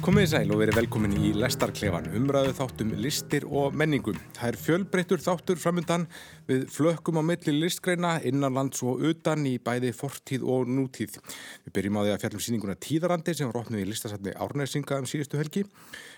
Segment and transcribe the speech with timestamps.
[0.00, 4.16] Komið í sæl og verið velkomin í Lestarklefan, umræðu þáttum listir og menningum.
[4.32, 6.06] Það er fjölbreyttur þáttur framundan
[6.48, 11.18] við flökkum á milli listgreina, innanlands og utan í bæði fortíð og nútíð.
[11.66, 15.10] Við byrjum á því að fjallum síninguna Tíðarandi sem var opnið í listasatni Árnæsinga um
[15.12, 15.66] síðustu helgi.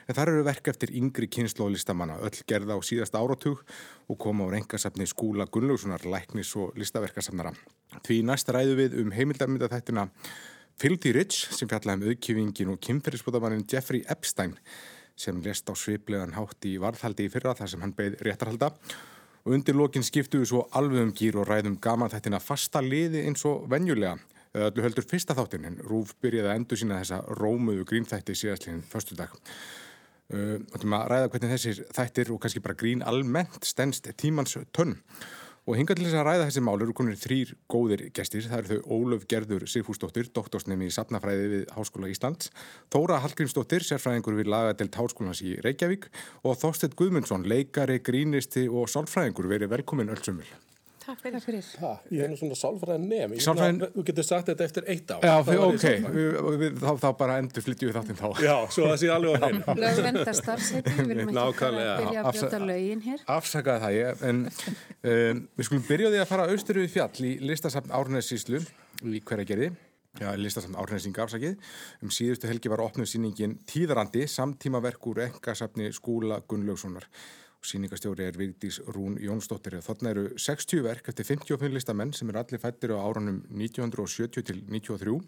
[0.06, 3.66] En þar eru verk eftir yngri kynslu og listamanna, öll gerða á síðasta áratug
[4.06, 7.50] og koma á reyngasafni skúla Gunnlaugssonar, læknis og listaverkasafnara.
[8.06, 10.06] Því næst ræðu við um heimildarmyndaþættina
[10.82, 14.56] Filthy Rich sem fjallaði um auðkjöfingin og kynferðisbútamannin Jeffrey Epstein
[15.14, 18.72] sem lest á sviplegan hátt í varðhaldi í fyrra þar sem hann beigð réttarhalda.
[19.46, 23.46] Og undir lokin skiptuðu svo alveg um gýr og ræðum gaman þettina fasta liði eins
[23.46, 24.16] og venjulega.
[24.58, 29.20] Öllu höldur fyrsta þáttin en Rúf byrjaði að endur sína þessa rómuðu grínþætti síðastliðin förstu
[29.20, 33.70] dag uh, og til maður að ræða hvernig þessir þættir og kannski bara grín almennt
[33.70, 34.98] stennst tímans tönn
[35.62, 38.48] Og hinga til þess að ræða þessi mál eru konur þrýr góðir gestir.
[38.50, 42.50] Það eru þau Ólöf Gerður Sigfúsdóttir, doktorsnemi í Safnafræði við Háskóla Íslands,
[42.90, 46.10] Þóra Hallgrímsdóttir, sérfræðingur við lagadelt Háskólands í Reykjavík
[46.42, 49.52] og Þorstedt Guðmundsson, leikari, grínisti og sálfræðingur.
[49.54, 50.50] Verið velkomin öllsumil.
[51.02, 51.34] Takk fyrir.
[51.34, 51.68] Takk fyrir.
[51.82, 53.34] Ha, ég er nú svona sálfræðin nefn.
[53.42, 53.80] Sálfræðin...
[53.96, 55.24] Þú getur sagt þetta eftir eitt ár.
[55.26, 55.86] Já, fyrir, ok.
[56.14, 58.42] Við, við, þá, þá bara endur flyttjum við þáttinn þá.
[58.46, 59.62] Já, svo það sé alveg á henn.
[59.82, 63.24] Lögvenda starfsæti, við viljum ekki fara að byrja að brjóta lögin hér.
[63.36, 67.34] Afsakaði það ég, en um, við skulum byrja því að fara austur við fjall í
[67.50, 69.72] listasafn Árnæssíslu í hverjargerði.
[70.20, 71.54] Já, listasafn Árnæssinga afsakið.
[72.04, 77.08] Um síðustu helgi var opnuð síningin Tíðarandi, samtímaverk úr engasafni skúla Gunnlaugssonar.
[77.62, 79.76] Sýningastjóri er Vigdís Rún Jónsdóttir.
[79.84, 84.64] Þannig eru 60 verk eftir 55 listamenn sem eru allir fættir á árunum 1970 til
[84.66, 85.20] 1993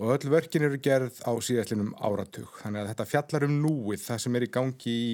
[0.00, 2.48] og öll verkin eru gerð á síðastlinum áratug.
[2.62, 5.10] Þannig að þetta fjallar um núið, það sem er í gangi í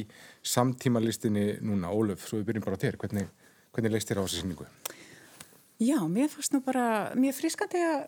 [0.47, 1.91] samtíma listinni núna.
[1.91, 2.99] Ólöf, svo við byrjum bara þér.
[3.03, 3.33] Hvernig,
[3.75, 4.69] hvernig leist þér á þessu sýningu?
[5.83, 6.87] Já, mér fannst nú bara,
[7.19, 8.07] mér frískandi að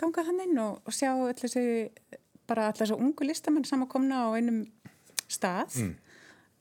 [0.00, 1.66] ganga þann inn og, og sjá allir þessi,
[2.48, 4.64] bara allir þessu ungu listamenn samankomna á einum
[5.28, 5.76] stað.
[5.84, 5.94] Mm.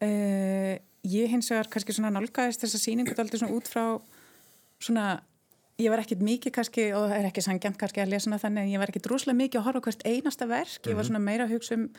[0.03, 0.75] Uh,
[1.05, 3.85] ég hins vegar kannski svona nálgæðist þessa síningu alltaf svona út frá
[4.81, 5.05] svona,
[5.81, 8.65] ég var ekkit mikið kannski og það er ekki sangjant kannski að lesa hana þannig
[8.65, 11.09] en ég var ekkit rúslega mikið að horfa hvert einasta verk, ég var mhm.
[11.11, 11.89] svona meira að hugsa um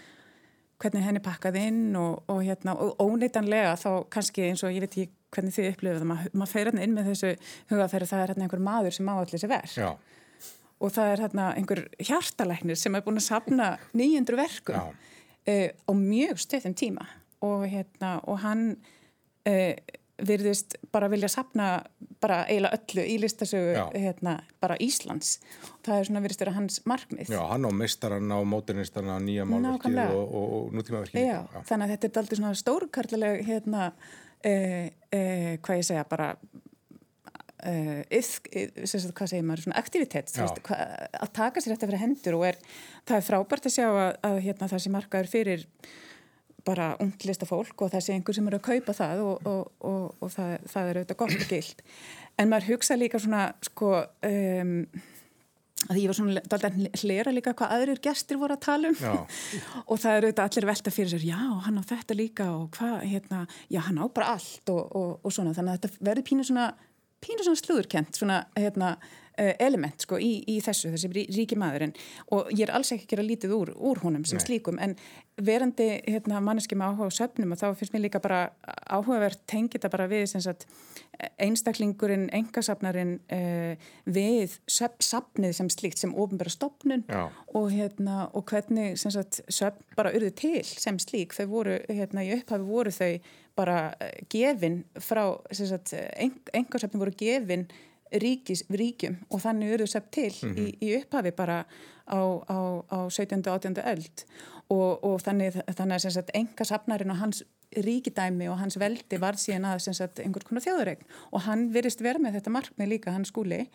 [0.82, 4.92] hvernig henni pakkað inn og, og hérna, og óneitanlega þá kannski eins og ég veit
[4.92, 7.30] ekki hvernig þið upplifið það, maður mað fer hérna inn með þessu
[7.70, 9.88] hugafæri, það er hérna einhver maður sem áallir þessi verk Já.
[10.84, 15.92] og það er hérna einhver hjartalæknir sem er búin að sapna 900 verkum uh, á
[15.96, 17.08] mjög stöðum tíma
[17.46, 18.68] og hérna, og hann
[20.26, 21.66] virðist bara vilja sapna
[22.22, 25.36] bara eiginlega öllu í listasögu hérna, bara Íslands.
[25.84, 27.32] Það er svona virðist vera hans markmið.
[27.34, 31.58] Já, hann á mestarann á móternistarinn á nýja málverkið og, og, og nútímaverkið Já, Já,
[31.68, 34.86] þannig að þetta er aldrei svona stórkartileg hérna, uh,
[35.20, 36.32] uh, hvað ég segja, bara
[37.66, 42.58] yð, yð, hvað segir maður, svona aktivitet að taka sér þetta fyrir hendur og er,
[43.08, 45.64] það er frábært að sjá að, að hérna, það sem markaður fyrir
[46.66, 50.06] bara ungtlista fólk og það sé einhver sem eru að kaupa það og, og, og,
[50.20, 51.84] og það, það er auðvitað gott og gild
[52.36, 53.92] en maður hugsa líka svona sko
[54.28, 54.72] um,
[55.86, 59.26] að ég var svona alltaf hlera líka hvað aðrir gestir voru að tala um.
[59.92, 62.94] Og það eru auðvitað allir velta fyrir sér já, hann á þetta líka og hvað,
[63.12, 65.52] hérna já, hann á bara allt og svona.
[65.54, 66.66] Þannig að þetta verður pínu svona
[67.24, 68.96] pínu svona slúðurkent svona, hérna
[69.36, 71.94] element sko í, í þessu, þessi ríki maðurinn.
[72.32, 74.46] Og ég er alls ekki að gera lítið úr, úr honum sem Nei.
[74.46, 74.96] slíkum en
[75.36, 78.40] verandi hérna, manneski með áhuga á söpnum og þá finnst mér líka bara
[78.88, 80.64] áhugavert tengið það bara við sagt,
[81.40, 88.96] einstaklingurinn, engasapnarinn eh, við söp, sapnið sem slíkt sem ofnbæra stopnun og, hérna, og hvernig
[88.96, 91.36] söpn bara urðu til sem slík.
[91.36, 93.12] Þau voru, hérna, í upphafi voru þau
[93.56, 95.26] bara eh, gefin frá
[96.56, 97.68] engasapnum voru gefin
[98.12, 100.58] ríkis, ríkjum og þannig eru sepp til mm -hmm.
[100.58, 100.78] í, mhm.
[100.80, 101.64] í upphafi bara
[102.06, 102.58] á, á,
[102.90, 103.42] á 17.
[103.46, 103.76] og 18.
[103.82, 104.24] öld
[104.68, 107.42] og, og þannig, þannig að enga sapnarinn og hans
[107.76, 112.38] ríkidæmi og hans veldi var síðan að einhvers konar þjóðurregn og hann virist vera með
[112.38, 113.66] þetta markmið líka hans skúli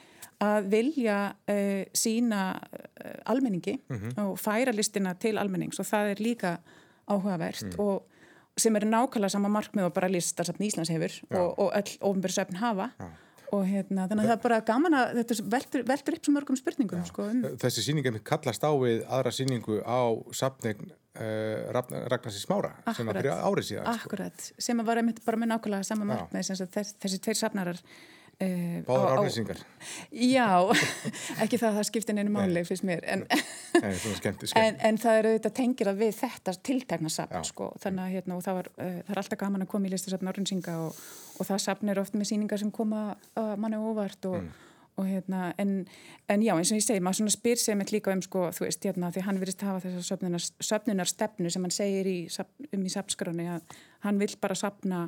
[0.42, 1.18] að vilja
[1.51, 4.22] uh, sína uh, almenningi mm -hmm.
[4.24, 6.57] og færa listina til almennings og það er líka
[7.07, 7.80] áhugavert mm.
[7.80, 8.07] og
[8.57, 11.39] sem er nákvæmlega sama markmið og bara listasafn Íslands hefur ja.
[11.39, 13.10] og, og öll ofinbjörnsöfn hafa ja
[13.51, 16.59] og hérna, þannig að það er bara gaman að þetta veldur, veldur upp svo mörgum
[16.59, 17.44] spurningum sko, um.
[17.62, 20.01] Þessi síninga mitt kallast á við aðra síningu á
[20.38, 22.98] sapning uh, Ragnarsi Smára Akkurat.
[22.98, 24.07] sem var fyrir árið síðan sko.
[24.07, 24.65] Akkurat, sko.
[24.69, 27.81] sem var einmitt bara með nákvæmlega sama markmið þessi, tveir sapnarar
[28.88, 29.59] Báður árlýsingar
[30.09, 30.47] Já,
[31.43, 34.55] ekki það að það skiptir neina máli fyrst mér en, Nei, skemmt, skemmt.
[34.57, 38.39] en, en það er auðvitað tengir að við þetta tiltegna sapn sko, þannig að hérna,
[38.47, 40.99] það, var, uh, það er alltaf gaman að koma í listasapn árlýsinga og,
[41.38, 44.67] og það sapn er oft með síningar sem koma uh, manni óvart og, mm.
[45.01, 45.77] og hérna, en,
[46.25, 48.67] en já, eins og ég segi, maður svona spyr sig með líka um, sko, þú
[48.67, 52.19] veist, hérna, því hann virðist hafa þessar söfnunar, söfnunar stefnu sem hann segir í,
[52.71, 55.07] um í sapskráni að hann vil bara sapna,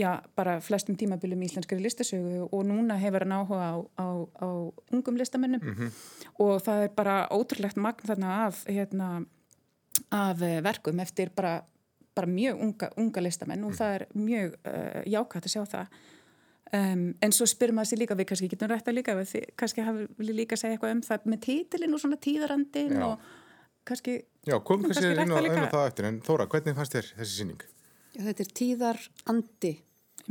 [0.00, 4.08] já, bara flestum tímabilum í íslenskari listasögu og núna hefur hann áhuga á, á,
[4.42, 4.48] á
[4.92, 5.90] ungum listamennum mm -hmm.
[6.38, 9.26] og það er bara ótrúlegt magn þarna af, hérna,
[10.10, 11.62] af eh, verkum eftir bara,
[12.14, 13.76] bara mjög unga, unga listamenn og mm.
[13.76, 15.86] það er mjög uh, jákvæmt að sjá það
[16.70, 20.20] Um, en svo spyrir maður sér líka, við kannski getum rætta líka við kannski hafum
[20.22, 23.06] líka að segja eitthvað um það með títilinn og svona tíðarandin Já.
[23.08, 23.24] og
[23.90, 24.14] kannski
[24.46, 27.34] Já, komum kannski inn á, inn á það eftir en Þóra, hvernig fannst þér þessi
[27.40, 27.64] síning?
[28.14, 29.72] Já, þetta er tíðarandi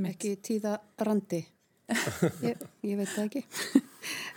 [0.07, 1.43] ekki tíðarandi.
[2.45, 3.45] Ég, ég veit það ekki.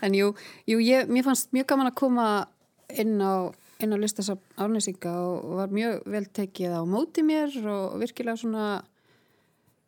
[0.03, 0.33] En jú,
[0.67, 2.25] jú ég, mér fannst mjög gaman að koma
[2.99, 8.01] inn á inn á listasafn árnesinga og var mjög vel tekið á móti mér og
[8.03, 8.67] virkilega svona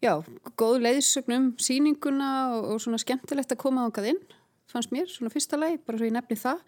[0.03, 0.19] já,
[0.59, 4.23] góð leiðsögnum síninguna og, og svona skemmtilegt að koma ákað inn,
[4.71, 6.63] fannst mér, svona fyrsta lagi, bara svo ég nefni það.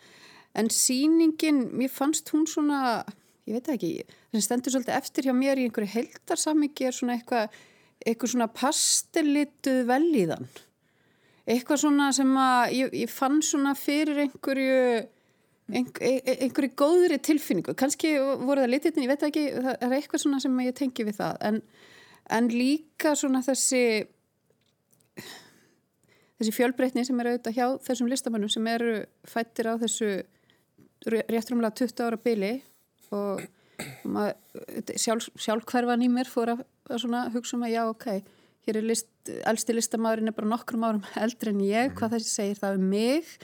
[0.56, 2.80] En síningin, mér fannst hún svona
[3.46, 3.92] ég veit ekki,
[4.32, 7.58] það stendur svolítið eftir hjá mér í einhverju heldarsammingi er svona eitthvað,
[8.06, 10.48] eitthvað svona pastellituð velíðan
[11.46, 14.80] eitthvað svona sem að ég, ég fann svona fyrir einhverju
[15.66, 17.74] einhverju, einhverju góðri tilfinningu.
[17.78, 21.06] Kannski voru það litið, en ég veit ekki það er eitthvað svona sem ég tengi
[21.06, 21.38] við það.
[21.48, 21.60] En
[22.32, 23.82] en líka svona þessi
[26.36, 28.96] þessi fjölbreytni sem er auðvitað hjá þessum listamannum sem eru
[29.28, 30.10] fættir á þessu
[31.06, 32.52] réttrumlega 20 ára byli
[33.14, 33.44] og
[34.98, 38.08] sjálf, sjálfkverfan í mér fór að, að hugsa um að já ok,
[38.66, 39.08] hér er list,
[39.46, 43.36] elsti listamæðurinn er bara nokkrum árum eldri en ég, hvað þessi segir það um mig.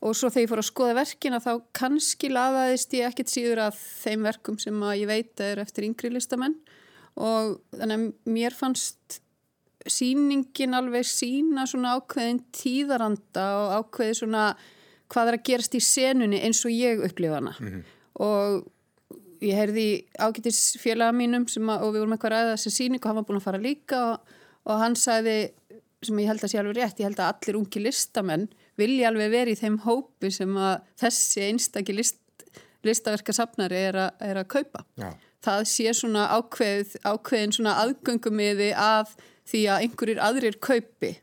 [0.00, 3.80] Og svo þegar ég fór að skoða verkina þá kannski laðaðist ég ekkit síður að
[4.00, 6.56] þeim verkum sem að ég veit er eftir yngri listamenn.
[7.20, 9.20] Og þannig að mér fannst
[9.88, 14.44] síningin alveg sína svona ákveðin tíðaranda og ákveði svona
[15.10, 17.54] hvað er að gerast í senunni eins og ég upplifa hana.
[17.58, 17.82] Mm -hmm.
[18.24, 18.68] og
[19.44, 19.86] ég heyrði
[20.20, 23.40] ágætis félaga mínum að, og við vorum eitthvað ræða þessi síning og hann var búin
[23.40, 24.34] að fara líka og,
[24.68, 25.36] og hann sagði
[26.04, 28.46] sem ég held að sé alveg rétt, ég held að allir ungi listamenn
[28.80, 32.20] vilja alveg verið í þeim hópi sem að þessi einstakki list,
[32.86, 34.84] listaverkasafnari er, er að kaupa.
[35.00, 35.10] Já.
[35.44, 39.14] Það sé svona ákveð, ákveðin svona aðgöngumiði að
[39.48, 41.14] því að einhverjir aðrir kaupi.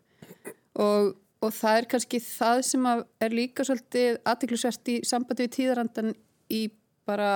[0.78, 6.14] Og, og það er kannski það sem er líka svolítið aðtiklusvert í sambandi við tíðarandan
[6.54, 6.64] í
[7.08, 7.32] bara,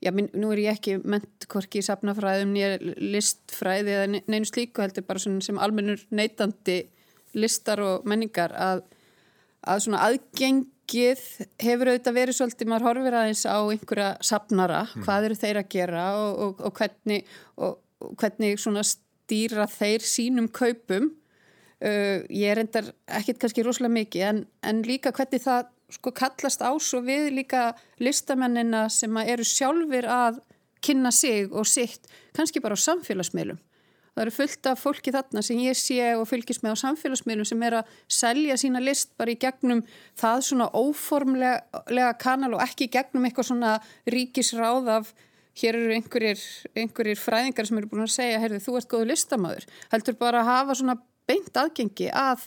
[0.00, 5.06] já, minn, nú er ég ekki mentkorki í safnafræðum nýja listfræði eða neinu slíku heldur
[5.08, 6.82] bara sem almennur neytandi
[7.38, 8.84] listar og menningar að,
[9.62, 11.20] að svona aðgeng fólkið
[11.62, 15.04] hefur auðvitað verið svolítið, maður horfir aðeins á einhverja sapnara, mm.
[15.04, 17.26] hvað eru þeir að gera og, og, og hvernig,
[17.56, 17.78] og,
[18.18, 21.12] hvernig stýra þeir sínum kaupum.
[21.80, 26.62] Uh, ég er endar ekkit kannski rosalega mikið en, en líka hvernig það sko kallast
[26.62, 27.70] á svo við líka
[28.02, 30.40] listamennina sem eru sjálfur að
[30.84, 33.58] kynna sig og sitt kannski bara á samfélagsmiðlum.
[34.10, 37.62] Það eru fullt af fólki þarna sem ég sé og fylgis með á samfélagsmiðlum sem
[37.62, 39.84] er að selja sína list bara í gegnum
[40.18, 43.76] það svona óformlega kanal og ekki gegnum eitthvað svona
[44.10, 45.12] ríkisráð af
[45.60, 46.42] hér eru einhverjir,
[46.78, 50.50] einhverjir fræðingar sem eru búin að segja, heyrðu þú ert góðu listamæður heldur bara að
[50.50, 50.98] hafa svona
[51.30, 52.46] beint aðgengi að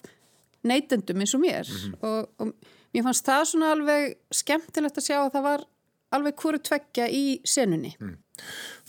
[0.67, 1.67] neytendum eins og mér.
[1.67, 1.95] Mm -hmm.
[2.07, 2.53] og, og
[2.93, 5.65] mér fannst það svona alveg skemmtilegt að sjá að það var
[6.13, 8.19] alveg hverju tveggja í senunni mm.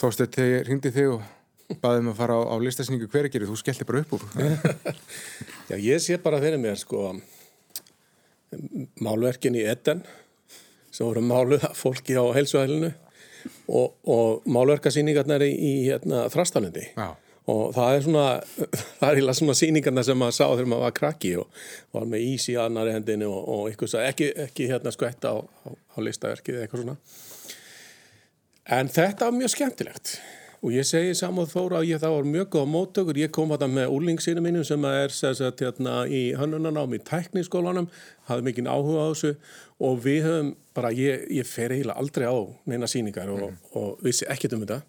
[0.01, 4.05] Þóstu, þegar hindi þig og baðum að fara á, á listasningu hvergeri, þú skellti bara
[4.05, 4.27] upp úr
[5.71, 7.15] Já, ég sé bara fyrir mér sko
[9.03, 10.05] málverkin í Eden
[10.95, 12.93] sem voru máluð af fólki á heilsuhælinu
[13.69, 17.09] og, og málverkasýningarnar í, í hérna, Þrastalundi Já.
[17.51, 18.27] Og það er svona
[19.01, 22.29] það er íla svona sýningarna sem maður sá þegar maður var krakki og var með
[22.31, 26.63] ís í annari hendinu og, og eitthvað, ekki, ekki hérna skvetta á, á, á listaverkið
[26.63, 26.97] eitthvað svona
[28.79, 30.17] en þetta var mjög skemmtilegt
[30.65, 33.19] Og ég segi saman þóra að ég það var mjög góð móttökur.
[33.21, 37.91] Ég kom það með úrlingsinu mínum sem er sagt, hérna, í hönnunanámi í tækniskólanum,
[38.31, 39.35] hafði mikinn áhuga á þessu
[39.85, 43.61] og við höfum bara, ég, ég fer eiginlega aldrei á neina síningar og, mm.
[43.75, 44.81] og, og vissi ekkert um þetta.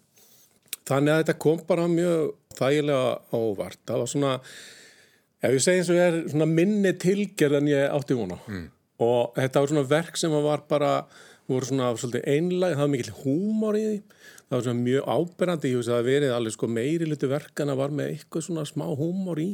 [0.86, 3.80] Þannig að þetta kom bara mjög þægilega ávart.
[3.88, 4.32] Það var svona,
[5.42, 8.38] ef ég segi eins og ég er svona minni tilgerð en ég átti vona.
[8.46, 8.68] Mm.
[9.06, 10.92] Og þetta var svona verk sem var bara,
[11.50, 13.98] voru svona svolítið einlega, það var mikill húmor í því
[14.46, 17.74] það var svona mjög áberandi, ég veist að það verið alveg sko meiri litur verkana
[17.78, 19.48] var með eitthvað svona smá húmor í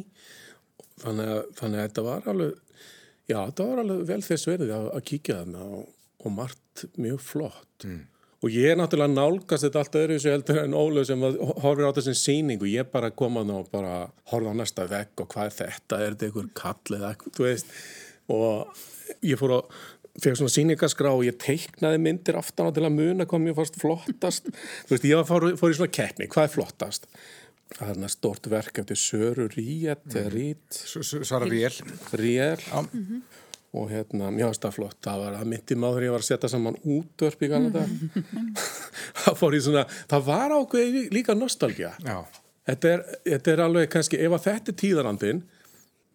[1.00, 2.82] þannig að, þannig að þetta var alveg
[3.30, 5.86] já, þetta var alveg vel þess verið að, að kíkja þarna og,
[6.22, 8.02] og margt mjög flott mm.
[8.42, 11.24] Og ég er náttúrulega nálgast þetta allt öðru þessu heldur en Ólu sem
[11.62, 13.96] horfir á þessum síning og ég bara koma ná og bara
[14.32, 17.74] horfa á næsta vegg og hvað er þetta, er þetta einhver kall eða, þú veist?
[18.32, 19.84] Og ég fór að
[20.22, 23.78] fekk svona síningaskrá og ég teiknaði myndir aftan á til að muna hvað mér fannst
[23.80, 24.50] flottast.
[24.88, 26.28] Þú veist, ég fór, fór í svona keppni.
[26.32, 27.08] Hvað er flottast?
[27.72, 30.28] það er svona stort verk eftir Söru Ríet mm.
[30.32, 30.80] Rít.
[31.24, 31.78] Sara Ríel
[32.18, 33.22] Ríel mm -hmm.
[33.72, 37.44] Og hérna, mjög aðstaflott það var að myndi maður ég var að setja saman útörp
[37.44, 37.86] í Kanada
[39.22, 41.94] það fór í svona, það var ákveði líka nostálgja
[42.68, 45.40] þetta er, þetta er alveg kannski, ef að þetta er tíðarandin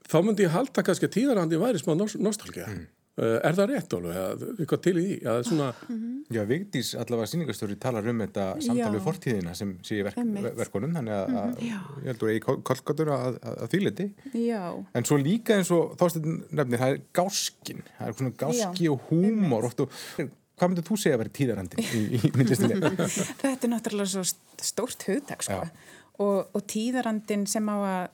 [0.07, 2.85] þá myndi ég halda kannski að tíðarandin væri smá nostálgja mm.
[3.17, 5.13] Eh, er það rétt alveg, eitthvað til í því?
[5.25, 5.67] Já, svona...
[6.29, 10.19] Já, Vigdís allavega síningastöri talar um þetta samtal við fortíðina sem sé í verk,
[10.59, 11.55] verkunum þannig að, mm -hmm.
[11.55, 14.07] að ég heldur að ég kolkatur að, að, að því liti
[14.93, 18.91] en svo líka eins og þástinn nefnir, það er gáskin það er svona gáski Já.
[18.93, 19.81] og húmor og,
[20.57, 22.93] hvað myndir þú segja að vera tíðarandin í, í myndlistinni?
[23.41, 24.27] þetta er náttúrulega svo
[24.61, 25.63] stórt hugdag sko.
[26.21, 28.13] og, og tíðarandin sem á að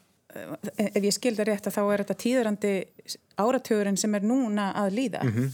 [0.77, 2.73] ef ég skilda rétt að þá er þetta tíðrandi
[3.41, 5.23] áratugurinn sem er núna að líða.
[5.23, 5.53] Mm -hmm.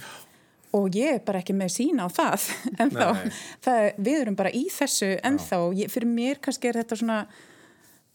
[0.71, 2.50] og ég er bara ekki með sína á það
[2.81, 3.31] en þá,
[3.62, 5.57] það, við erum bara í þessu en þá,
[5.89, 7.27] fyrir mér kannski er þetta svona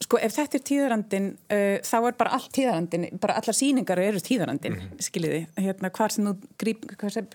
[0.02, 4.20] sko ef þetta er tíðarandin uh, þá er bara allt tíðarandin, bara allar síningar eru
[4.20, 5.00] tíðarandin, mm -hmm.
[5.00, 5.46] skiljiði.
[5.56, 6.84] Hérna hvar sem þú gríp,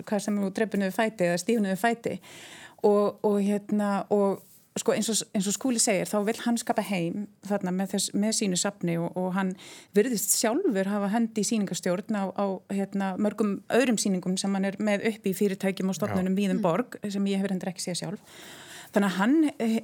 [0.05, 2.19] hvar sem þú drefinuðu fæti eða stífunuðu fæti.
[2.83, 4.41] Og, og hérna og
[4.77, 8.13] sko eins og, eins og skúli segir þá vil hann skapa heim þarna með, þess,
[8.13, 9.53] með sínu sapni og, og hann
[9.97, 12.45] virðist sjálfur hafa hendi í síningastjórn á, á
[12.75, 16.99] hérna, mörgum öðrum síningum sem hann er með upp í fyrirtækjum og stofnunum Víðum Borg
[17.07, 18.39] sem ég hefur hendur ekki séð sjálf
[18.89, 19.35] Þannig að hann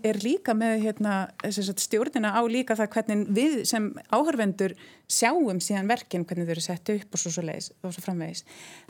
[0.09, 4.73] er líka með hérna, stjórnina á líka það hvernig við sem áhörvendur
[5.05, 8.41] sjáum síðan verkinn hvernig þau eru sett upp og svo, svo, leiðis, og svo framvegis.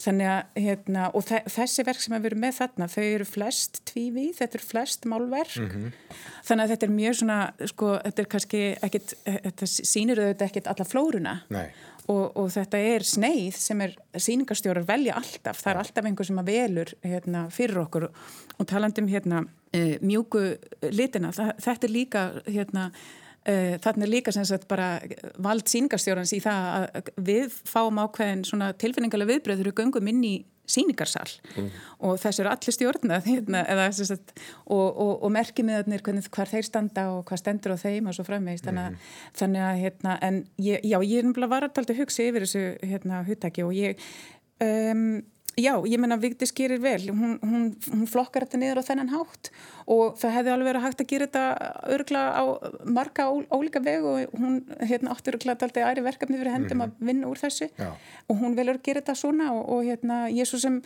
[0.05, 4.29] Þannig að hérna, og þessi verk sem við erum með þarna þau eru flest tvívi,
[4.37, 5.57] þetta eru flest málverk.
[5.59, 6.21] Mm -hmm.
[6.47, 7.39] Þannig að þetta er mjög svona,
[7.73, 11.35] sko, þetta er kannski ekkit, þetta sýnir auðvitað ekkit alla flóruna.
[11.49, 11.67] Nei.
[12.05, 16.41] Og, og þetta er sneið sem er síningarstjórar velja alltaf, það er alltaf einhver sem
[16.41, 18.09] að velur hérna, fyrir okkur.
[18.59, 19.41] Og talandum hérna
[19.73, 20.43] e, mjúku
[20.93, 22.91] litina, þetta er líka hérna,
[23.45, 24.97] e, þarna er líka sem sagt bara
[25.41, 30.27] vald síningarstjórans í það að við fáum ákveðin svona tilfinningarlega viðbröð þegar við göngum inn
[30.27, 30.35] í
[30.69, 31.67] síningarsal mm.
[32.07, 34.33] og þess eru allir stjórnað hérna, eða, sagt,
[34.65, 38.65] og, og, og merkimiðarnir hvar þeir standa og hvað stendur á þeim og svo framvegist
[38.65, 39.13] þannig, mm.
[39.41, 43.75] þannig að hérna, en ég, já, ég varðalt að hugsa yfir þessu hérna húttaki og
[43.77, 44.01] ég
[44.63, 45.21] um,
[45.55, 49.49] Já, ég menna Vigdís gerir vel, hún, hún, hún flokkar þetta niður á þennan hátt
[49.87, 51.43] og það hefði alveg verið hægt að gera þetta
[51.95, 52.43] örgla á
[52.97, 56.99] marga ólíka veg og hún hérna, áttur örgla alltaf æri verkefni fyrir hendum mm -hmm.
[56.99, 57.91] að vinna úr þessu Já.
[58.27, 60.81] og hún velur að gera þetta svona og, og hérna, ég svo sem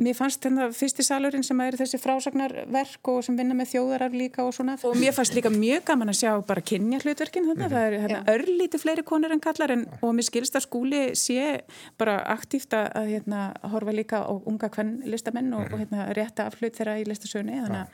[0.00, 4.44] mér fannst hérna fyrsti salurinn sem er þessi frásagnarverk og sem vinna með þjóðarar líka
[4.46, 7.66] og svona og mér fannst líka mjög gaman að sjá bara kynja hlutverkin þarna, mm
[7.66, 7.74] -hmm.
[7.74, 11.60] það er hérna, örlíti fleiri konur en kallar en, og mér skilst að skúli sé
[11.98, 15.72] bara aktíft að, að hérna, horfa líka á unga hvern listamenn og, mm -hmm.
[15.74, 17.88] og hérna, rétta af hlut þeirra í listasögni þannig að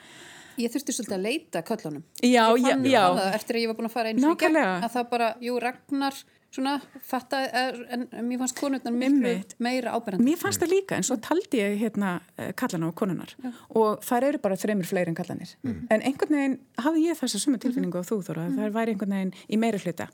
[0.56, 2.02] Ég þurfti svolítið að leita köllunum.
[2.25, 3.02] Já, já, já.
[3.36, 6.14] Eftir að ég var búin að fara og ekki að það bara, jú, Ragnar
[6.56, 10.25] svona fatta en mér fannst konurnar miklu meira áberandi.
[10.25, 13.52] Mér fannst það líka en svo taldi ég hérna eh, kallana og konunar Já.
[13.78, 15.78] og þar eru bara þreymir fleiri en kallanir mm.
[15.92, 18.06] en einhvern veginn hafði ég þessa suma tilfinningu mm.
[18.06, 18.58] á þú þóra, mm.
[18.58, 20.10] það væri einhvern veginn í meira hluta.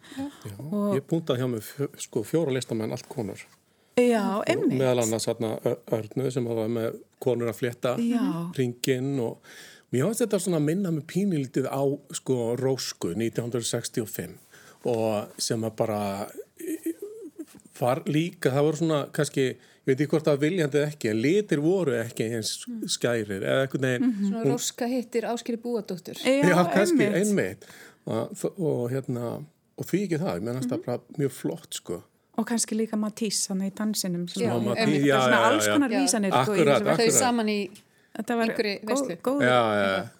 [0.58, 0.94] Og...
[0.99, 1.75] Ég búntaði hjá mig
[2.06, 3.42] sko fjóra listamenn allt konur.
[4.00, 4.78] Já, emmitt.
[4.80, 5.56] Meðal annars hérna
[5.92, 7.92] Örnu sem hafa með konur að fletta
[8.56, 9.42] ringin og
[9.92, 11.82] mér fannst þetta svona að minna með pínilitið á
[12.16, 14.38] sko Rósku 1965
[14.88, 16.00] og sem að bara
[17.78, 21.22] var líka, það voru svona kannski, ég veit ekki hvort það viljandi eða ekki, en
[21.24, 22.52] litir voru ekki eins
[22.94, 24.04] skærir eða eitthvað neginn.
[24.06, 24.28] Mm -hmm.
[24.28, 26.16] Svona hún, roska hittir áskeri búadóttur.
[26.24, 27.26] Já, já kannski, einmitt.
[27.26, 27.66] einmitt.
[28.04, 29.44] Og, og hérna,
[29.76, 30.84] og því ekki það, ég mennast mm -hmm.
[30.84, 32.02] það bara mjög flott sko.
[32.36, 34.26] Og kannski líka Matís, þannig í dansinum.
[34.26, 35.20] Já, Matís, já, já, já.
[35.20, 36.32] Svona alls konar vísanir.
[36.32, 36.98] Akkurat, sko, akkurat.
[36.98, 37.70] Þau saman í
[38.12, 39.42] Þetta var góð, góð,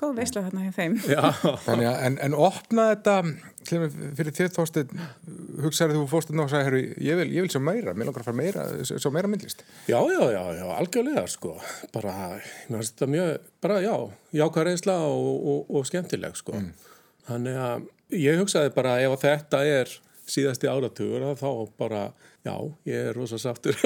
[0.01, 0.95] góð veisla þarna hjá þeim.
[1.67, 3.17] Þannig að, en, en opna þetta
[3.69, 4.95] fyrir þér þóstið
[5.61, 8.39] hugsaður þú fórstinn og sagði, ég vil, ég vil sjá meira mér langar að fara
[8.39, 9.61] meira, sjá meira myndlist.
[9.91, 11.53] Já, já, já, já, algjörlega sko.
[11.93, 12.15] Bara,
[12.71, 13.95] mér finnst þetta mjög bara, já,
[14.41, 16.57] jákvæð reynsla og, og, og skemmtileg sko.
[16.57, 16.73] Mm.
[17.29, 17.85] þannig að
[18.23, 19.93] ég hugsaði bara ef þetta er
[20.33, 22.07] síðasti áratugur þá bara
[22.43, 22.57] Já,
[22.91, 23.77] ég er rosa sáttur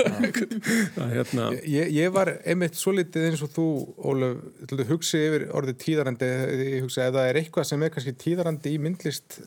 [0.97, 1.51] hérna.
[1.61, 3.67] ég, ég var einmitt svo litið eins og þú,
[4.09, 6.31] Ólaf hugsi yfir orðið tíðarandi
[6.63, 9.43] ég hugsa ef það er eitthvað sem er kannski tíðarandi í myndlist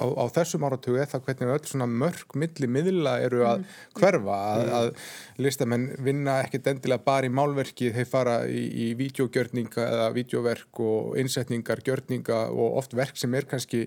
[0.00, 3.74] á, á þessum áratugu er það hvernig öll svona mörg milli miðla eru að mm.
[4.00, 4.72] hverfa að, mm.
[4.78, 10.82] að listamenn vinna ekkert endilega bara í málverki þeir fara í, í vídeogjörninga eða vídeoverk
[10.86, 13.86] og innsetningar gjörninga og oft verk sem er kannski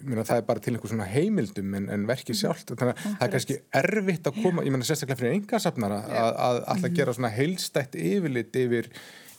[0.00, 2.38] Meina, það er bara til einhver svona heimildum en, en verkið mhm.
[2.40, 6.30] sjálft, þannig að það er kannski erfitt að koma, ég menna sérstaklega fyrir engasafnara að,
[6.30, 6.96] að alltaf mhm.
[6.96, 8.88] gera svona heilstætt yfirlit yfir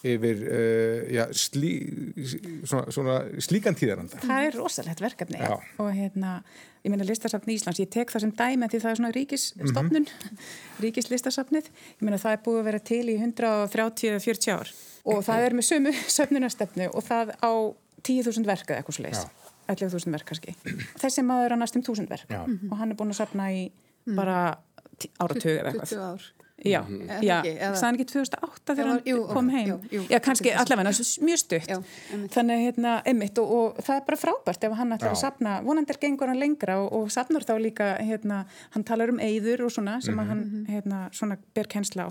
[0.01, 1.71] yfir uh, já, slí,
[2.65, 4.21] svona, svona slíkan tíðaranda.
[4.23, 5.53] Það er rosalegt verkefni já.
[5.81, 6.39] og hérna,
[6.81, 10.07] ég meina listasafn í Íslands, ég tek það sem dæmi því það er svona ríkisstofnun,
[10.07, 10.47] mm -hmm.
[10.85, 14.73] ríkislistasafnið, ég meina það er búið að vera til í 130-40 ár
[15.05, 17.51] og það er með sömu söfnunarstefnu og það á
[18.01, 19.27] 10.000 verka eitthvað svo leiðs,
[19.69, 20.55] 11.000 verk kannski.
[20.97, 22.71] Þessi maður er að næstum 1.000 verk -hmm.
[22.71, 23.71] og hann er búin að safna í
[24.05, 24.15] mm.
[24.15, 24.57] bara
[25.19, 25.89] áratögu eða eitthvað.
[25.89, 26.23] 20 ár.
[26.65, 27.23] Já, mm -hmm.
[27.23, 27.41] já,
[27.73, 29.67] það er ekki 2008 þegar hann jú, kom heim?
[29.67, 30.91] jú, jú, já, kannski allavega,
[31.21, 31.81] mjög stutt já,
[32.29, 35.97] þannig, hérna, einmitt og, og það er bara frábært ef hann ætlar að sapna, vonandir
[35.97, 40.01] gengur hann lengra og, og sapnar þá líka hérna, hann talar um eyður og svona
[40.01, 40.23] sem mm -hmm.
[40.23, 40.65] að hann mhm.
[40.69, 42.09] hérna, svona ber kennsla á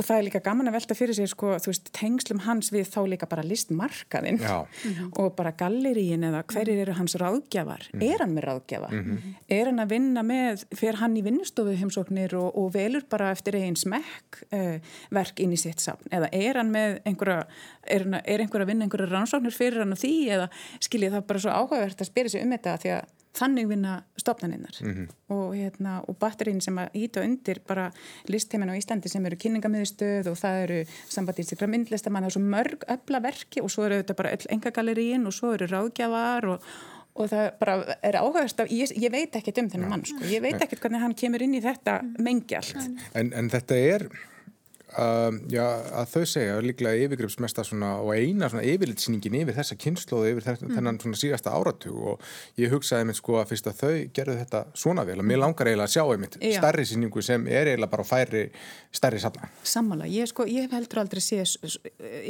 [0.00, 2.98] og það er líka gaman að velta fyrir sig sko, veist, tengslum hans við þá
[3.12, 4.40] líka bara listmarkaðinn
[5.20, 8.88] og bara galleríin eða hverjir eru hans ráðgjafar, mm er hann með ráðgjafa?
[8.90, 9.34] Mm -hmm.
[9.56, 13.56] er hann að vinna með fyrir hann í vinnustofu heimsóknir og, og velur bara eftir
[13.56, 14.78] einn smekk uh,
[15.10, 17.46] verk inn í sitt safn, eða er hann með einhverja,
[17.86, 20.48] er, hann, er einhver að vinna einhverja rannsóknir fyrir hann og því, eða
[20.80, 24.76] skiljið það bara svo áhugavert að spyrja sig um þetta því að þannig vinna stopnaninnar
[24.80, 25.08] mm -hmm.
[25.34, 27.90] og, hérna, og batterín sem að íta undir bara
[28.28, 32.84] listheimin á Íslandi sem eru kynningamiðstöð og það eru sambandínstikla myndlistamann, það er svo mörg
[32.88, 36.66] öfla verki og svo eru þetta bara öll engagallerín og svo eru ráðgjafar og,
[37.14, 40.42] og það bara er áhugast af, ég, ég veit ekkert um þennan mann sko, ég
[40.42, 42.76] veit ekkert hvernig hann kemur inn í þetta mengi allt.
[43.14, 44.08] En, en þetta er
[44.92, 45.62] Uh, já,
[45.96, 50.74] að þau segja líklega yfirgripsmesta svona og eina yfirlitsýningin yfir þessa kynnslóðu yfir mm.
[50.74, 52.26] þennan svona síðasta áratug og
[52.60, 55.70] ég hugsaði mér sko að fyrst að þau gerðu þetta svona vel og mér langar
[55.70, 56.58] eiginlega að sjá einmitt já.
[56.58, 58.44] starri síningu sem er eiginlega bara færi
[58.92, 59.48] starri safna.
[59.64, 61.56] Sammála, ég sko, ég hef heldur aldrei séð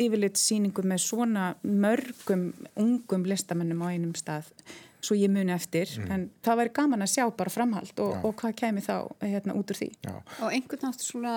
[0.07, 4.54] yfirlitsýningu með svona mörgum ungum listamennum á einum stað
[5.02, 6.11] svo ég muni eftir, mm.
[6.14, 8.94] en það væri gaman að sjá bara framhald og, og hvað kemi þá
[9.25, 9.88] hérna út úr því.
[10.06, 10.14] Já.
[10.38, 11.32] Og einhvern nátt svona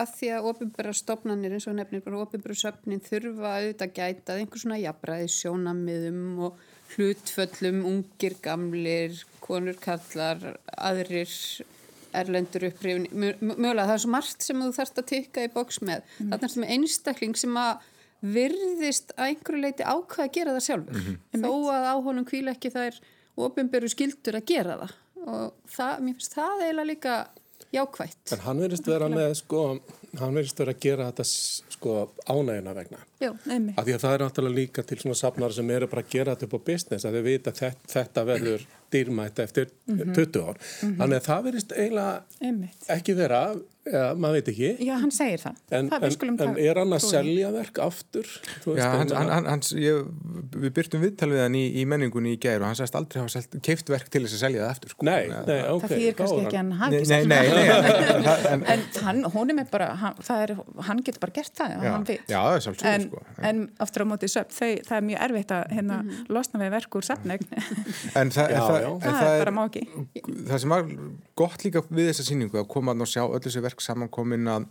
[0.00, 4.44] að því að ofinbæra stopnarnir eins og nefnir bara ofinbæra söfnin þurfa auðvitað gæta að
[4.44, 10.40] einhver svona jafnbræði sjónamiðum og hlutföllum, ungir, gamlir, konur, kallar,
[10.74, 11.30] aðrir
[12.16, 16.02] erlendur upprifin, mjögulega það er svo margt sem þú þarfst að tikka í bóks með.
[16.18, 16.32] Mm.
[16.32, 17.90] Þarna er sem einstakling sem að
[18.20, 21.44] virðist að einhverju leiti ákvað að gera það sjálfur mm -hmm.
[21.44, 23.00] þó að á honum kvíla ekki það er
[23.46, 27.14] ofinberu skildur að gera það og það, mér finnst það eiginlega líka
[27.74, 28.32] jákvægt.
[28.34, 29.62] En hann verðist vera með sko,
[30.18, 34.22] hann verðist vera að gera þetta sko ánæguna vegna Já, af því að það er
[34.24, 37.18] náttúrulega líka til svona safnar sem eru bara að gera þetta upp á business að
[37.18, 40.14] þau vita að þetta verður dýrmætt eftir mm -hmm.
[40.14, 40.56] 20 ár.
[40.56, 40.96] Mm -hmm.
[40.98, 42.22] Þannig að það verðist eiginlega
[42.96, 43.42] ekki vera
[43.88, 44.68] Já, maður veit ekki.
[44.84, 45.60] Já, hann segir það.
[45.72, 48.28] En, það en, en er hann að selja verk aftur?
[48.76, 50.10] Já, hans, hann, hans, ég,
[50.52, 53.40] við byrtum viðtal við hann í, í menningunni í gæru og hann sæst aldrei hafa
[53.64, 54.92] keift verk til þess að selja það aftur.
[54.92, 55.06] Sko.
[55.08, 55.86] Nei, nei, ok.
[55.86, 57.06] Það fyrir kannski ekki hann hafið.
[57.08, 58.34] Nei, nei, nei.
[58.52, 60.54] en, en hann, hún er með bara, hann, er,
[60.90, 62.28] hann getur bara gert það, já, hann veit.
[62.28, 63.24] Já, það er svolítið, sko.
[63.50, 66.30] En aftur á mótið söp, það er mjög erfitt að hérna, mm -hmm.
[66.36, 67.48] losna við verk úr safnögn.
[68.20, 69.86] En það er bara má ekki.
[70.20, 70.88] Það sem var
[71.38, 74.68] gott líka við þessa síningu að koma þessi verk samankomin að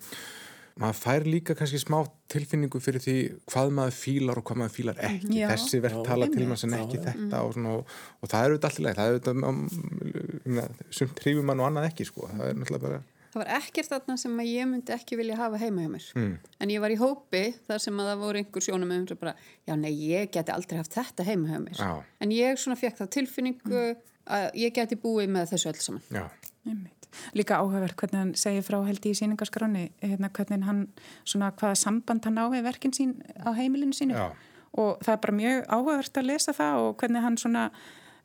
[0.80, 1.98] maður fær líka kannski smá
[2.32, 3.16] tilfinningu fyrir því
[3.52, 5.32] hvað maður fílar og hvað maður fílar ekki.
[5.42, 8.44] Já, þessi verð tala til maður sem ekki já, þetta og, svona, og, og það
[8.46, 12.30] er auðvitað allir leið það er auðvitað sumt hrifum mann og annað ekki sko.
[12.32, 15.60] Það er náttúrulega bara Það var ekkert þarna sem að ég myndi ekki vilja hafa
[15.62, 16.06] heima hjá mér.
[16.18, 16.32] Mm.
[16.64, 19.36] en ég var í hópi þar sem að það voru einhver sjónum um sem bara,
[19.70, 21.78] já nei ég geti aldrei haft þetta heima hjá mér.
[21.78, 21.92] Já.
[22.26, 24.08] en ég svona fekk það tilfinningu mm.
[24.40, 26.08] að ég geti búið með þessu öll saman.
[26.10, 26.26] Já,
[26.66, 26.99] einmitt
[27.38, 30.84] líka áhugavert hvernig hann segir frá held í síningarskráni hérna, hvernig hann,
[31.24, 34.28] svona hvaða samband hann á við verkin sín á heimilinu sínu Já.
[34.78, 37.70] og það er bara mjög áhugavert að lesa það og hvernig hann svona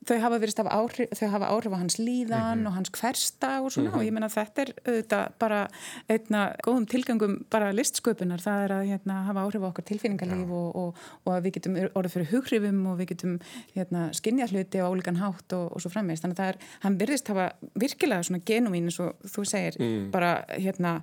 [0.09, 2.69] þau hafa verið af áhrif, þau hafa áhrif á hans líðan mm -hmm.
[2.69, 3.99] og hans hversta og svona mm -hmm.
[3.99, 5.69] og ég menna þetta er auðvitað bara
[6.09, 10.55] einna góðum tilgangum bara listsköpunar, það er að hérna, hafa áhrif á okkar tilfinningarlíf ja.
[10.55, 13.39] og, og, og að við getum orðið fyrir hughrifum og við getum
[13.75, 16.99] hérna, skinnja hluti á ólíkan hátt og, og svo frammeist, þannig að það er hann
[17.01, 20.11] virðist hafa virkilega svona genumín eins og þú segir, mm.
[20.11, 21.03] bara hérna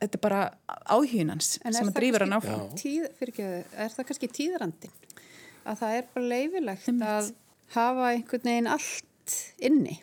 [0.00, 0.40] þetta er bara
[0.88, 4.92] áhugunans sem að drýfur hann áfram tíð, Er það kannski tíðrandin?
[5.68, 7.32] Að það er bara leifilegt að
[7.76, 10.00] hafa einhvern veginn allt inni.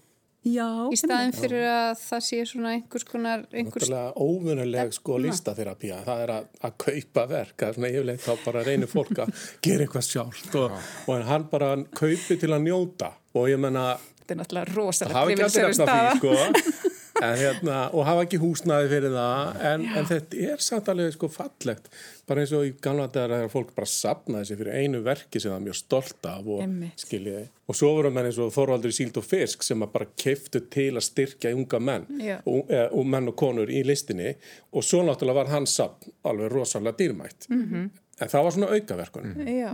[0.48, 3.90] Já, í staðin fyrir að það sé svona einhvers konar einhvers...
[4.16, 8.64] óvunuleg sko lístaþerapía það er að, að kaupa verk það er svona yfirleitt þá bara
[8.68, 9.34] reynir fólk að
[9.68, 10.78] gera eitthvað sjálft og,
[11.10, 13.12] og hann bara kaupi til að njóta.
[13.38, 13.90] Og ég menna
[14.22, 17.32] þetta er náttúrulega rosalega privilisöru staða sko.
[17.42, 21.92] hérna, og hafa ekki húsnaði fyrir það en, en þetta er samt alveg sko fallegt.
[22.28, 25.52] Bara eins og í gamla dagar að fólk bara sapnaði sig fyrir einu verki sem
[25.52, 29.18] það er mjög stolt af og skiljiði og svo voru menn eins og Þorvaldur Síld
[29.20, 32.06] og Fisk sem bara keiftu til að styrkja unga menn
[32.48, 34.36] og, e, og menn og konur í listinni.
[34.72, 37.50] Og svo náttúrulega var hans sapn alveg rosalega dýrmætt.
[37.50, 37.90] Mm -hmm.
[38.22, 39.36] en það var svona aukaverkun.
[39.48, 39.72] Já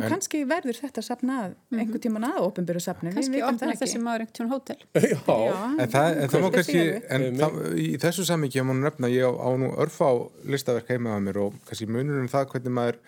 [0.00, 1.80] Og en, kannski verður þetta sapnað mhm.
[1.82, 3.12] einhvern tíman að ofinbyrju sapni.
[3.14, 4.76] Kannski opna þessi maður einhvern tíman hótel.
[5.10, 5.16] Já.
[5.28, 5.56] Já.
[5.84, 6.84] En það, en það má kannski,
[7.16, 10.14] en það, í þessu samvikið má nefna, ég á, á nú örfa á
[10.54, 13.00] listaverk heimaða mér og kannski munur um það hvernig maður,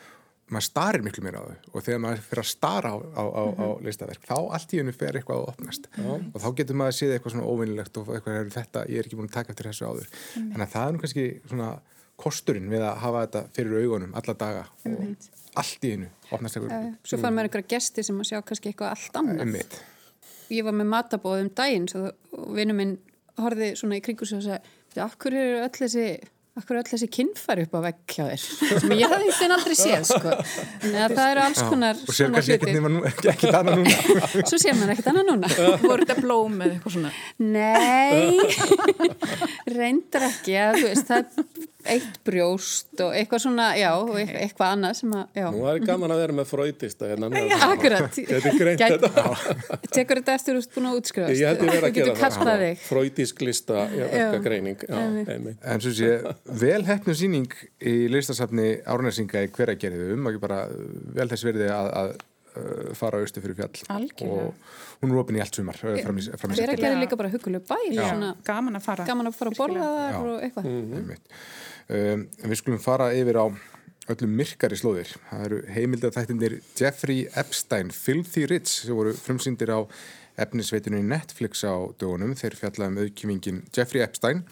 [0.52, 3.42] maður starir miklu mér á þau og þegar maður fyrir að stara á, á, á,
[3.42, 3.62] mm -hmm.
[3.62, 6.12] á listaverk, þá allt í hennu fer eitthvað að opnast Já.
[6.12, 9.08] og þá getur maður að séð eitthvað svona óvinnilegt og eitthvað er þetta, ég er
[9.08, 10.08] ekki búin að taka eftir þessu áður.
[10.12, 10.52] Mm -hmm.
[10.52, 11.70] Þannig að það er nú kannski svona
[12.22, 16.10] kosturinn við að hafa þetta fyrir augunum alla daga og mm -hmm allt í einu
[16.32, 16.92] opnast eitthvað.
[17.04, 19.80] Svo fann maður einhverja gesti sem að sjá kannski eitthvað allt annað.
[20.52, 22.94] Ég var með matabóð um daginn og vinnu minn
[23.40, 24.60] horfið svona í kringu og sagði,
[24.94, 26.06] hverju eru öll þessi
[26.52, 28.42] Akkur öll þessi kinnfari upp á vegg hjá þér?
[28.82, 30.34] Sem ég hafði einhvern aldrei séð sko.
[30.84, 33.92] en það eru alls konar og sér kannski ekkert annað núna.
[34.50, 35.48] Svo sér maður ekkert annað núna.
[35.80, 37.14] Voru þetta blóm eða eitthvað svona?
[37.56, 38.36] Nei.
[39.78, 44.96] Reyndar ekki að, veist, það er eitt brjóst og eitthvað svona já, og eitthvað annað
[45.00, 45.46] sem að já.
[45.54, 47.30] nú er gaman að vera með fröytista hérna
[47.68, 48.18] akkurat.
[49.92, 52.32] Tekur þetta eftir að þú ert búin að útskrifast ég held að vera að gera
[52.38, 53.86] það fröytisk lista
[54.44, 56.12] greining en svo sé
[56.62, 60.66] vel hefnum síning í listasafni Árnarsinga í hveragerðu um, ekki bara
[61.16, 62.14] vel þess verði að, að
[62.98, 63.72] fara austu fyrir fjall.
[63.94, 64.46] Algjörlega.
[64.46, 67.78] og hún er ofin í allt sumar hveragerðu er líka bara huguleg bæ
[68.44, 69.06] gaman að fara.
[69.08, 70.68] gaman að fara að borða þar og eitthvað.
[70.68, 71.22] Mm -hmm.
[71.88, 73.46] Um, við skulum fara yfir á
[74.10, 75.12] öllum myrkari slóðir.
[75.30, 79.80] Það eru heimildatættinir Jeffrey Epstein Filthy Rich sem voru frumsýndir á
[80.42, 82.34] efnisveitunni Netflix á dögunum.
[82.38, 84.44] Þeir fjallaðum auðkjöfingin Jeffrey Epstein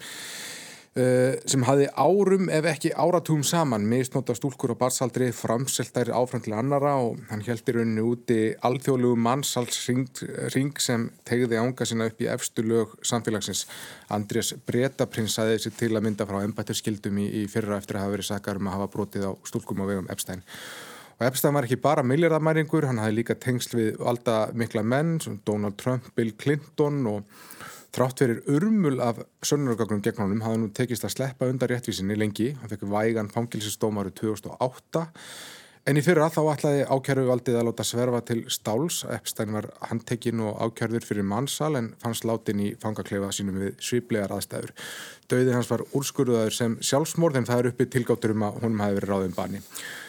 [0.91, 6.97] sem hafði árum ef ekki áratúm saman misnóta stúlkur á barsaldri framseltæri áfram til annara
[6.99, 12.97] og hann heldur henni úti alþjóðlugu mannsalsring sem tegði ánga sinna upp í efstu lög
[13.07, 13.63] samfélagsins.
[14.11, 18.31] Andrés Bretaprins aðeins til að mynda frá embætturskildum í, í fyrra eftir að hafa verið
[18.33, 20.43] sakar um að hafa brotið á stúlkum á vegum Epstein.
[21.21, 25.79] Og Epstein var ekki bara miljardamæringur, hann hafði líka tengsl við valda mikla menn Donald
[25.79, 27.41] Trump, Bill Clinton og
[27.91, 32.53] Þrátt verir urmul af sönnurgögnum gegn honum hafði nú tekist að sleppa undan réttvísinni lengi.
[32.61, 35.01] Hann fekk vægan fangilsistómaru 2008
[35.89, 39.01] en í fyrra þá ætlaði ákjörðu valdið að láta sverfa til stáls.
[39.11, 44.37] Epstein var handtekinn og ákjörður fyrir mannsal en fannst látin í fangakleifa sínum við sviplegar
[44.37, 44.71] aðstæður.
[45.31, 48.97] Dauðið hans var úrskurðaður sem sjálfsmórð en það er uppið tilgáttur um að honum hafi
[48.97, 49.61] verið ráðum bani.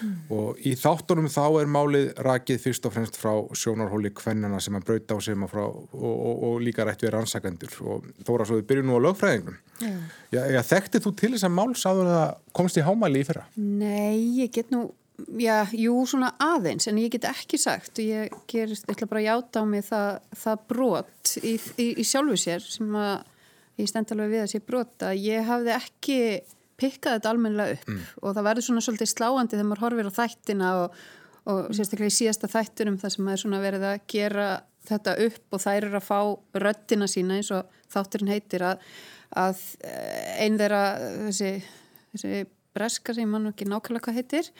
[0.02, 0.14] Mm.
[0.36, 4.88] Og í þáttunum þá er málið rakið fyrst og fremst frá sjónarhóli kvennana sem að
[4.88, 7.76] brauta á sem og, og, og, og líka rætt við rannsakendur.
[7.86, 9.60] Og þóra svo við byrjum nú á lögfræðingum.
[9.82, 10.02] Yeah.
[10.32, 13.46] Já, já, þekktið þú til þess að mál sáður að komst í hámæli í fyrra?
[13.58, 14.84] Nei, ég get nú,
[15.40, 19.22] já, jú, svona aðeins, en ég get ekki sagt og ég gerist, ég ætla bara
[19.22, 23.28] að játa á mig það, það brot í, í, í sjálfu sér sem að
[23.80, 26.18] ég stend alveg við að sé brota, ég hafði ekki
[26.80, 28.04] pikkað þetta almennilega upp mm.
[28.20, 31.00] og það verður svona svolítið sláandi þegar maður horfir á þættina og,
[31.52, 34.46] og sérstaklega í síðasta þættinum þar sem maður svona verið að gera
[34.88, 36.18] þetta upp og þær eru að fá
[36.64, 38.86] röttina sína eins og þátturinn heitir að,
[39.44, 40.82] að eh, einn þeirra
[41.28, 41.52] þessi,
[42.14, 42.40] þessi
[42.74, 44.50] breska sem mann ekki nákvæmlega hvað heitir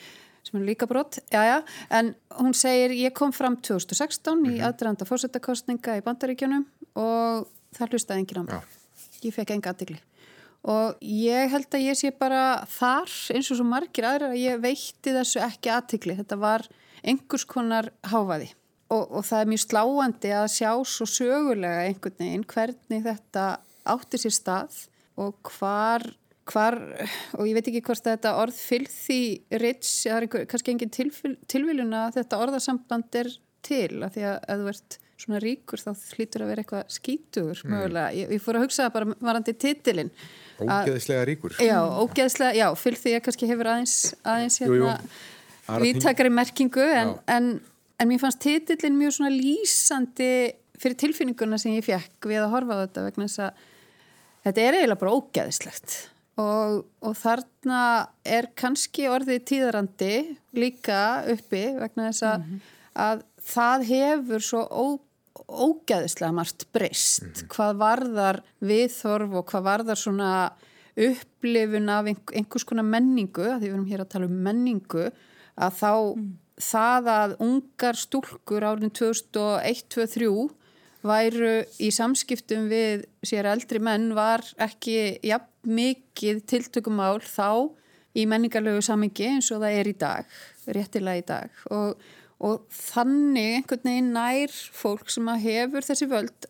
[0.43, 1.57] sem er líka brott, já já,
[1.89, 4.51] en hún segir ég kom fram 2016 mm -hmm.
[4.51, 4.65] í mhm.
[4.67, 8.82] aðdraðanda fórsettakostninga í bandaríkjunum og það hlustaði enginn á mig.
[9.29, 9.99] Ég fekk enga aðdegli
[10.63, 14.61] og ég held að ég sé bara þar eins og svo margir aðra að ég
[14.63, 16.63] veitti þessu ekki aðdegli þetta var
[17.03, 18.53] einhvers konar háfaði
[18.93, 23.47] og, og það er mjög sláandi að sjá svo sögulega einhvern veginn hvernig þetta
[23.91, 24.83] átti sér stað
[25.19, 26.07] og hvar
[26.49, 26.77] hvar,
[27.37, 29.19] og ég veit ekki hvort þetta orð fylgði
[29.61, 33.29] rits, er einhver, kannski engin tilviljun að þetta orðasamband er
[33.63, 37.59] til, að því að, að þú ert svona ríkur þá hlýtur að vera eitthvað skítugur
[37.63, 37.73] mm.
[37.73, 40.09] mögulega, ég, ég fór að hugsa bara varandi titilinn.
[40.63, 41.55] Ógeðslega ríkur.
[41.63, 44.97] Já, ógeðslega, já, fylg því að kannski hefur aðeins aðeins hérna
[45.83, 47.51] viðtakari merkingu en, en,
[47.99, 50.31] en mér fannst titilinn mjög svona lýsandi
[50.81, 53.61] fyrir tilfinninguna sem ég fekk við að horfa á þetta vegna þess að
[54.47, 55.99] þetta er eiginlega bara ógeðslegt.
[56.41, 57.81] Og, og þarna
[58.25, 60.13] er kannski orðið tíðarandi
[60.57, 62.71] líka uppi vegna þess að, mm -hmm.
[63.05, 64.85] að það hefur svo ó
[65.33, 67.47] ógæðislega margt breyst mm -hmm.
[67.53, 70.29] hvað varðar viðþorf og hvað varðar svona
[70.95, 75.05] upplifun af einhvers konar menningu að því við erum hér að tala um menningu
[75.57, 76.37] að þá mm.
[76.61, 80.49] það að ungar stúlkur árin 2001-2003
[81.03, 87.73] væru í samskiptum við sér eldri menn var ekki jafn mikið tiltökumál þá
[88.13, 90.25] í menningarlegu samingi eins og það er í dag,
[90.67, 91.97] réttilega í dag og,
[92.43, 96.47] og þannig einhvern veginn nær fólk sem að hefur þessi völd,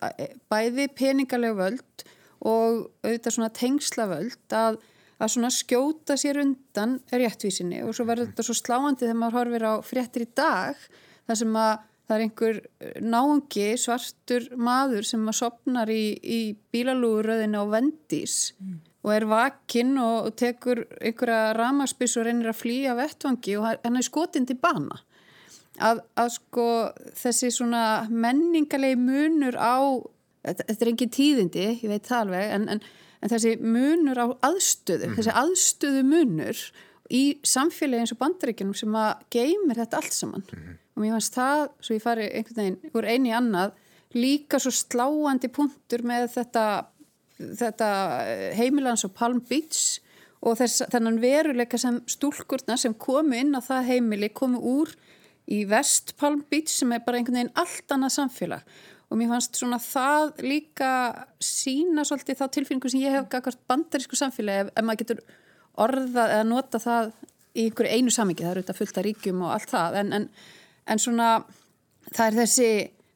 [0.50, 2.04] bæði peningarlegu völd
[2.44, 4.80] og auðvitað svona tengslavöld að,
[5.22, 9.66] að svona skjóta sér undan réttvísinni og svo verður þetta svo sláandi þegar maður horfir
[9.70, 10.86] á fréttir í dag
[11.28, 12.58] þar sem að það er einhver
[13.00, 16.40] náungi svartur maður sem að sopnar í, í
[16.74, 18.76] bílalúuröðinu á vendís mm.
[19.06, 24.00] og er vakinn og, og tekur einhverja ramaspiss og reynir að flýja vettvangi og hann
[24.02, 25.00] er skotinn til bana
[25.82, 26.66] að, að sko
[27.18, 29.78] þessi svona menningalegi munur á
[30.44, 32.82] þetta er engin tíðindi, ég veit það alveg en, en,
[33.24, 35.16] en þessi munur á aðstöðu, mm.
[35.18, 36.64] þessi aðstöðu munur
[37.14, 40.76] í samfélagi eins og bandaríkjunum sem að geymir þetta allt saman mm.
[40.94, 43.74] og mér finnst það, svo ég fari einhvern veginn úr eini annað,
[44.14, 46.66] líka svo sláandi punktur með þetta,
[47.64, 47.90] þetta
[48.58, 50.00] heimilans og Palm Beach
[50.44, 54.92] og þess, þennan veruleika sem stúlkurna sem komu inn á það heimili komu úr
[55.52, 58.62] í Vest Palm Beach sem er bara einhvern veginn allt annað samfélag
[59.10, 60.90] og mér fannst svona það líka
[61.42, 65.20] sína svolítið þá tilfinningu sem ég hef gagast bandarísku samfélagi ef, ef maður getur
[65.84, 67.12] orðað eða nota það
[67.54, 70.28] í einhverju einu samingi, það eru þetta fullt af ríkjum og allt það, en, en,
[70.90, 71.28] en svona
[72.10, 72.70] það er þessi,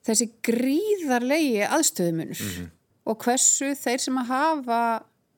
[0.07, 2.69] þessi gríðarlegi aðstöðumunur mm -hmm.
[3.11, 4.83] og hversu þeir sem að hafa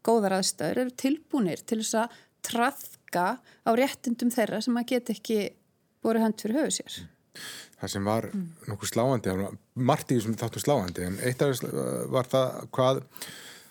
[0.04, 5.40] góðar aðstöður eru tilbúinir til þess að trafka á réttindum þeirra sem að geta ekki
[6.04, 7.02] voru hönd fyrir höfu sér.
[7.80, 8.48] Það sem var mm.
[8.68, 9.36] nokkuð sláandi,
[9.90, 11.70] margt í þessum þáttu sláandi, en eitt af þess
[12.12, 13.00] var það hvað,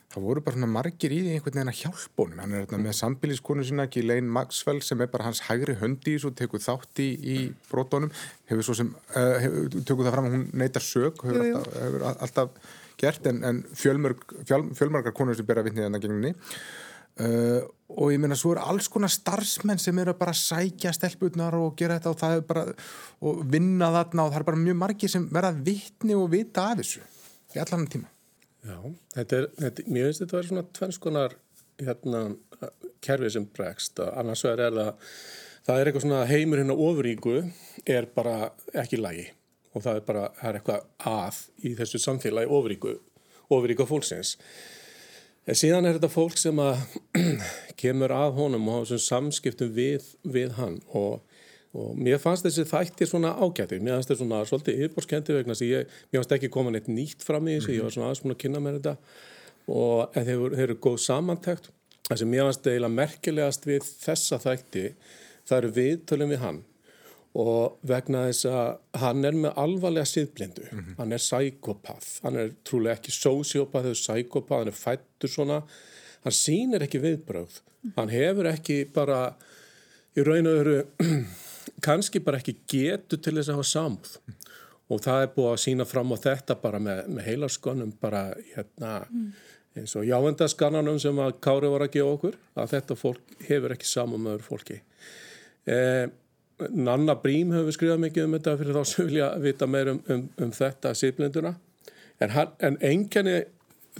[0.09, 2.41] það voru bara margir í einhvern veginn að hjálpa honum.
[2.41, 6.33] Hann er hérna með sambíliskonu sína, Ghislaine Maxwell, sem er bara hans hægri höndi og
[6.39, 7.37] tekur þátt í, í
[7.69, 8.09] brotónum,
[8.49, 11.59] hefur svo sem, uh, hefur, tökur það fram að hún neytar sög, hefur, jú, jú.
[11.61, 16.07] Alltaf, hefur alltaf gert, en, en fjölmörg, fjöl, fjölmörgar konur sem bera vittnið en það
[16.07, 16.33] gegnni.
[17.19, 21.57] Uh, og ég meina svo eru alls konar starfsmenn sem eru bara að sækja stelpurnar
[21.57, 22.65] og gera þetta og það er bara
[23.25, 26.79] og vinna þarna og það er bara mjög margi sem verða vittni og vita af
[26.81, 27.03] þessu
[27.55, 28.11] í allan tíma.
[28.59, 28.77] Já,
[29.15, 31.37] þetta er, þetta, mér finnst þetta að vera svona tvennskonar
[31.79, 32.23] hérna
[33.05, 34.95] kerfið sem bregst, annars er það
[35.69, 37.35] það er eitthvað svona heimur hérna ofuríku
[37.87, 39.27] er bara ekki lægi
[39.75, 42.95] og það er bara, það er eitthvað að í þessu samfélagi ofuríku
[43.49, 44.35] ofuríku fólksins
[45.49, 46.81] En síðan er þetta fólk sem að
[47.81, 50.75] kemur að honum og hafa samskiptum við, við hann.
[50.93, 51.23] Og,
[51.73, 55.65] og mér fannst þessi þættir svona ágættir, mér fannst þetta svona svolítið yfirbórskendi vegna þess
[55.65, 58.21] að ég, mér fannst ekki koma neitt nýtt fram í þessu, ég var svona aðeins
[58.25, 58.95] múin að kynna mér þetta.
[59.73, 61.71] Og þeir, þeir eru góð samantækt,
[62.11, 64.85] það sem mér fannst eiginlega merkilegast við þessa þætti,
[65.49, 66.61] það eru viðtölum við hann
[67.37, 70.95] og vegna þess að hann er með alvarlega síðblindu, mm -hmm.
[70.97, 75.61] hann er sækopath, hann er trúlega ekki sósíopath eða sækopath, hann er fættur svona,
[76.23, 77.93] hann sýnir ekki viðbröð, mm -hmm.
[77.95, 79.35] hann hefur ekki bara
[80.15, 80.83] í raun og öru
[81.85, 84.49] kannski bara ekki getu til þess að hafa samúð mm -hmm.
[84.89, 89.07] og það er búið að sína fram á þetta bara með, með heilarskonum bara hérna
[89.77, 93.85] eins og jávendaskannanum sem að Kári var að gefa okkur, að þetta fólk hefur ekki
[93.85, 94.81] samúð með fólki.
[95.69, 96.09] Eh,
[96.75, 100.25] Nanna Brím hefur skrifað mikið um þetta fyrir þá sem vilja vita meir um, um,
[100.43, 101.53] um þetta síðblinduna
[102.19, 102.33] en,
[102.67, 103.37] en enginni,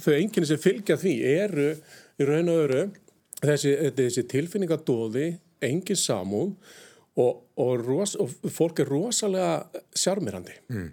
[0.00, 1.70] þau enginni sem fylgja því eru
[2.20, 2.82] í raun og öru
[3.40, 5.30] þessi, þessi tilfinningadóði,
[5.64, 6.54] engin samún
[7.20, 10.90] og, og, ros, og fólk er rosalega sjarmirandi mm.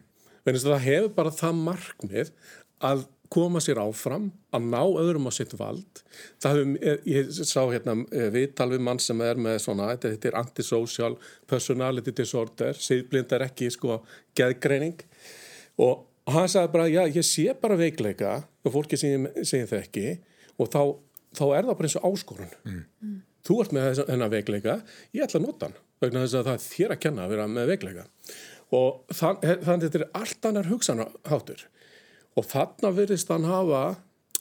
[0.47, 2.33] það hefur bara það markmið
[2.87, 6.01] að koma sér áfram að ná öðrum á sitt vald.
[6.41, 10.29] Það hefur, eh, ég sá hérna eh, viðtal við mann sem er með svona þetta
[10.29, 14.01] er antisocial personality disorder síðblind er ekki sko
[14.37, 14.99] geðgreining.
[15.83, 20.07] Og hann sagði bara já ég sé bara veikleika og fólki segir það ekki
[20.57, 20.81] og þá,
[21.37, 22.53] þá er það bara eins og áskorun.
[22.65, 23.17] Mm.
[23.47, 24.81] Þú ert með þennan veikleika
[25.15, 27.47] ég ætla að nota hann vegna þess að það er þér að kenna að vera
[27.49, 28.05] með veikleika.
[28.77, 31.67] Og þannig að þetta er allt annar hugsanaháttur
[32.37, 33.83] og þarna verðist hann hafa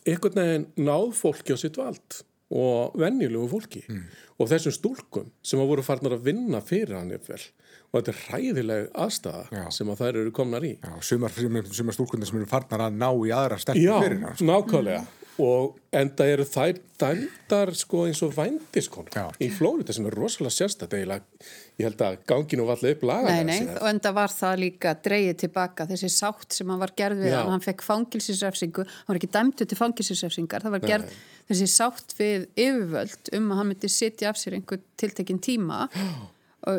[0.07, 2.23] einhvern veginn náð fólki á sitt vald
[2.55, 4.03] og vennilegu fólki mm.
[4.39, 7.43] og þessum stúlkum sem hafa voru farnar að vinna fyrir hann yfir
[7.91, 9.65] og þetta er ræðileg aðstæða Já.
[9.75, 10.73] sem að þær eru komnar í.
[10.79, 11.35] Já, sumar,
[11.73, 15.05] sumar stúlkundir sem eru farnar að ná í aðra sterkur fyrir hann Já, nákvæmlega.
[15.07, 20.55] Mm og enda eru þær dæmdar sko eins og vændiskonu í Flórida sem er rosalega
[20.55, 24.63] sérstætt ég held að ganginu var alltaf upp laga Nei, nei, og enda var það
[24.63, 29.21] líka dreyið tilbaka þessi sátt sem hann var gerð við hann, fekk fangilsinsrefsingu, hann var
[29.21, 31.19] ekki dæmdu til fangilsinsrefsingar, það var gerð nei.
[31.51, 35.85] þessi sátt við yfirvöld um að hann myndi sitja af sér einhver tiltekinn tíma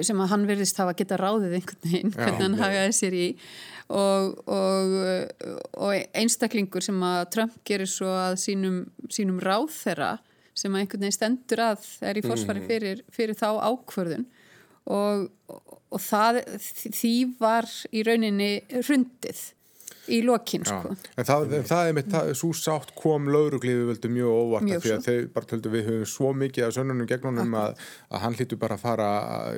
[0.04, 3.28] sem að hann verðist hafa geta ráðið einhvern veginn, hvernig hann hagaði sér í.
[3.88, 4.96] Og, og,
[5.80, 10.10] og einstaklingur sem að Trump gerir svo að sínum, sínum ráð þeirra
[10.58, 12.68] sem að einhvern veginn stendur að er í fórsvari mm.
[12.68, 14.26] fyrir, fyrir þá ákvörðun.
[14.92, 16.42] Og, og það,
[16.96, 19.46] því var í rauninni hrundið
[20.08, 20.94] í lokin sko.
[21.18, 25.02] En það, það er mitt, svo sátt kom laurugliði völdu mjög óvart mjög því að
[25.02, 25.16] svo.
[25.16, 28.78] þau bara töldu við höfum svo mikið af sönnunum gegnunum að, að hann hlýtu bara
[28.78, 29.10] að fara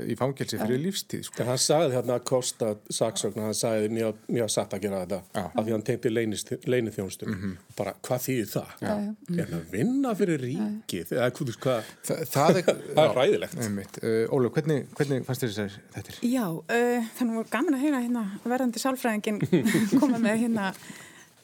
[0.05, 1.47] í fangelsi fyrir lífstíð sko.
[1.49, 5.63] Hann sagði hérna að Kosta saksögn hann sagði mjög, mjög satt að gera þetta af
[5.63, 7.55] því hann tengti leinið þjónustum mm -hmm.
[7.77, 8.73] bara hvað þýðir það?
[8.79, 8.93] Já.
[9.39, 11.13] Er það að vinna fyrir ríkið?
[11.17, 11.29] Eða
[11.63, 11.91] hvað?
[12.03, 12.71] Þa, það er,
[13.03, 16.17] er ræðilegt uh, Ólu, hvernig, hvernig fannst þér þetta?
[16.25, 19.39] Já, uh, þannig var gaman að heyra hérna, verðandi sálfræðingin
[20.01, 20.71] koma með hérna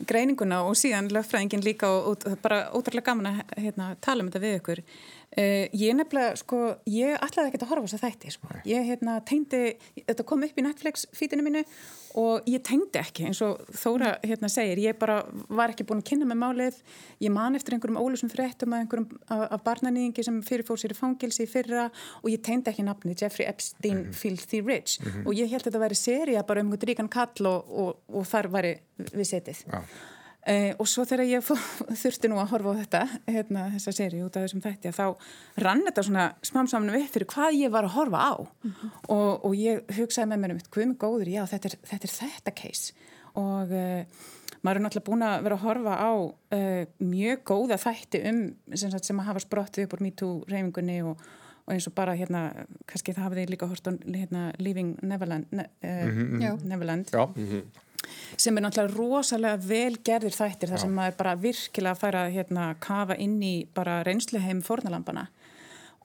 [0.05, 4.43] greininguna og síðan lögfræðingin líka og, og bara ótrúlega gaman að hérna, tala um þetta
[4.43, 4.81] við ykkur
[5.35, 6.57] Uh, ég nefnilega, sko,
[6.87, 8.49] ég ætlaði ekki að horfa þess að þætti, sko.
[8.69, 9.61] Ég, hérna, tengdi,
[9.97, 11.63] þetta kom upp í Netflix fítinu mínu
[12.21, 15.17] og ég tengdi ekki, eins og Þóra, hérna, segir, ég bara
[15.49, 16.79] var ekki búin að kynna með málið,
[17.25, 21.49] ég man eftir einhverjum ólusum fréttum að einhverjum af, barnanýðingi sem fyrirfór sér í fangilsi
[21.51, 21.89] fyrra
[22.21, 24.15] og ég tengdi ekki nafni Jeffrey Epstein mm -hmm.
[24.15, 25.27] Filthy Rich mm -hmm.
[25.27, 28.25] og ég held að þetta væri seria bara um einhvern ríkan kall og, og, og
[28.25, 29.65] þar væri við setið.
[29.67, 29.83] Já.
[30.45, 31.55] Uh, og svo þegar ég fó,
[32.03, 32.99] þurfti nú að horfa á þetta,
[33.33, 37.29] hérna, þessa séri út af þessum þætti að þá rann þetta svona smamsamnu við fyrir
[37.31, 38.33] hvað ég var að horfa á.
[38.61, 38.91] Mm -hmm.
[39.15, 42.13] og, og ég hugsaði með mér um hvað er góður, já þetta er þetta, er
[42.19, 42.93] þetta case.
[43.41, 44.27] Og uh,
[44.61, 48.43] maður er náttúrulega búin að vera að horfa á uh, mjög góða þætti um
[48.75, 51.25] sem, sagt, sem að hafa sprottið upp úr MeToo reyfingunni og,
[51.65, 52.51] og eins og bara hérna,
[52.85, 56.63] kannski það hafið líka hort á hérna, Leaving Neverland ne, mm -hmm.
[56.69, 57.09] Neverland.
[57.09, 57.25] Já.
[57.33, 57.84] Mm -hmm
[58.37, 62.69] sem er náttúrulega rosalega vel gerðir þættir þar sem maður bara virkilega fær að hérna,
[62.83, 65.27] kafa inn í bara reynsluheim fornalampana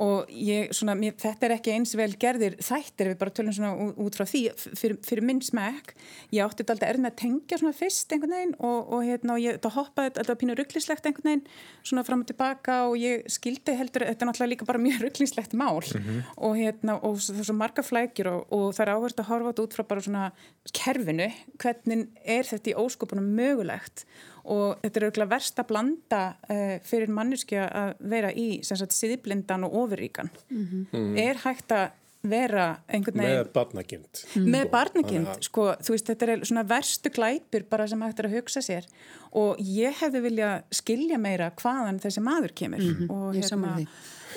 [0.00, 3.90] og ég, svona, mér, þetta er ekki eins vel gerðir þættir við bara tölum svona
[4.00, 5.92] út frá því fyrir, fyrir minn smæk
[6.32, 9.44] ég átti þetta alltaf erðin að tengja svona fyrst einhvern veginn og, og hérna og
[9.44, 11.44] ég hoppaði alltaf pínu rugglislegt einhvern veginn
[11.82, 15.52] svona fram og tilbaka og ég skildi heldur þetta er náttúrulega líka bara mjög rugglislegt
[15.52, 15.80] mál.
[15.80, 16.22] Mm -hmm.
[16.36, 19.52] og hérna og það er svo marga flækjur og, og það er áherslu að horfa
[19.52, 20.32] þetta út frá bara svona
[20.72, 24.06] kerfinu hvernig er þetta í óskopunum mögulegt
[24.44, 29.74] og þetta er auðvitað verst að blanda uh, fyrir manneskja að vera í síðblindan og
[29.84, 31.18] ofuríkan mm -hmm.
[31.18, 36.44] er hægt að vera einhvern veginn með barnagind með barnagind, sko, þú veist þetta er
[36.44, 38.88] svona verstu glæpir bara sem hægt er að hugsa sér.
[39.32, 42.78] Og ég hefði vilja skilja meira hvaðan þessi maður kemur.
[42.78, 43.10] Mm -hmm.
[43.10, 43.86] og hérna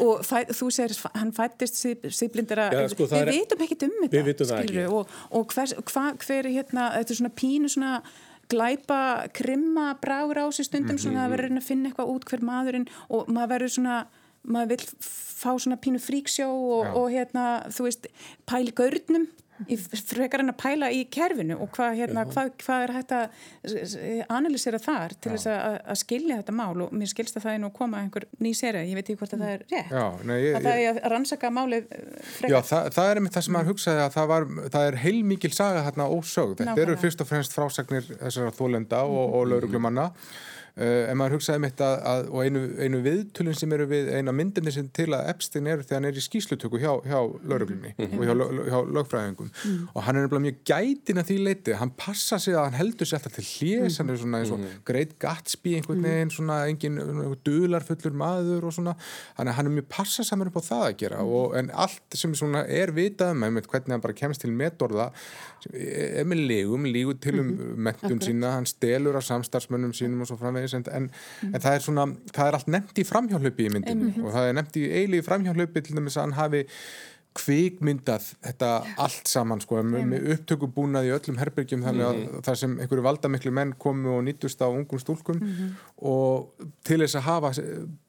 [0.02, 1.76] og fæ, þú segir hann fættist
[2.18, 6.88] síðblindara ja, sko, við veitum ekkit um þetta skilur, og, og hver, hva, hver hérna,
[6.98, 8.02] þetta er svona pínu svona
[8.50, 11.04] glæpa, krimma bragur á sig stundum mm -hmm.
[11.04, 14.08] svona að vera að finna eitthvað út hver maðurinn og maður verður svona
[14.44, 18.08] maður vil fá svona pínu fríksjó og, og hérna, þú veist
[18.46, 19.28] pæli gaurnum
[20.10, 23.96] frekar en að pæla í kerfinu og hvað, hérna, hvað, hvað er hægt að
[24.34, 27.62] analýsera þar til þess að, að skilja þetta mál og mér skilst að það er
[27.64, 29.94] nú að koma einhver ný séri, ég veit ekki hvort að það er rétt.
[29.94, 32.54] Já, nei, ég, að það er að rannsaka málið frekar.
[32.54, 35.54] Já, það, það er einmitt það sem maður hugsaði að það, var, það er heilmikil
[35.54, 40.10] saga hérna ósögð, þetta eru fyrst og fremst frásagnir þessara þólenda og, og lauruglumanna
[40.74, 44.34] Uh, en maður hugsaði mitt að, að og einu, einu viðtölun sem eru við eina
[44.34, 48.08] myndinni sem til að Epstein er þegar hann er í skýslutöku hjá, hjá lauruglunni mm
[48.08, 48.18] -hmm.
[48.18, 49.92] og hjá, hjá lögfræðingum mm -hmm.
[49.94, 53.06] og hann er nefnilega mjög gætin að því leiti hann passa sig að hann heldur
[53.06, 54.82] sér alltaf til hljés hann er svona eins og mhm.
[54.84, 56.08] Great Gatsby einhvern mhm.
[56.10, 56.98] veginn, svona engin
[57.46, 58.96] dularfullur maður og svona
[59.38, 61.60] hann er, hann er mjög passa saman upp á það að gera og, mhm.
[61.60, 65.12] en allt sem svona er vitað með hvernig hann bara kemst til metorða
[65.72, 70.38] er með lígum, lígu til um mentun sína, hann stelur af samstarfsmönnum sínum og svo
[70.38, 71.10] framveg framvegis en, en,
[71.42, 71.56] mm.
[71.56, 74.26] en það er svona, það er allt nefnt í framhjálpupi í myndinu mm -hmm.
[74.26, 76.64] og það er nefnt í eiligi framhjálpupi til dæmis að hann hafi
[77.38, 78.70] kvikmyndað þetta
[79.02, 82.44] allt saman sko, með, með upptökubúnað í öllum herbergjum þannig að mm.
[82.46, 85.72] það sem einhverju valdamiklu menn komu og nýttust á ungum stúlkum mm -hmm.
[86.10, 87.52] og til þess að hafa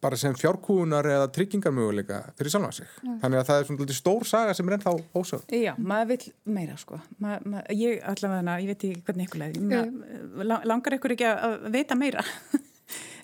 [0.05, 2.87] bara sem fjárkúunar eða tryggingarmöguleika fyrir sjálfa sig.
[3.03, 3.19] Mm.
[3.21, 5.57] þannig að það er svona stór saga sem er ennþá ósögð.
[5.65, 7.01] Já, maður vil meira sko.
[7.19, 10.65] Ma, ma, ég allavega, ég veit ekki hvernig ykkur leið.
[10.65, 12.25] Langar ykkur ekki að veita meira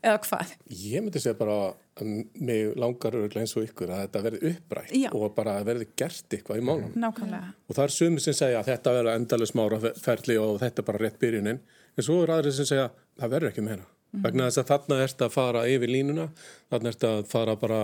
[0.03, 0.57] eða hvað?
[0.81, 2.11] Ég myndi segja bara að
[2.41, 5.11] mig langar eins og ykkur að þetta verði upprætt Já.
[5.13, 6.97] og bara verði gert eitthvað í málunum.
[6.97, 7.53] Nákvæmlega.
[7.69, 10.89] Og það er sumið sem segja að þetta verður endalus mára ferli og þetta er
[10.91, 13.85] bara rétt byrjunin en svo er aðrið sem segja að það verður ekki meira.
[13.85, 14.24] Mm -hmm.
[14.27, 16.29] Vegna þess að þarna ert að fara yfir línuna,
[16.70, 17.83] þarna ert að fara bara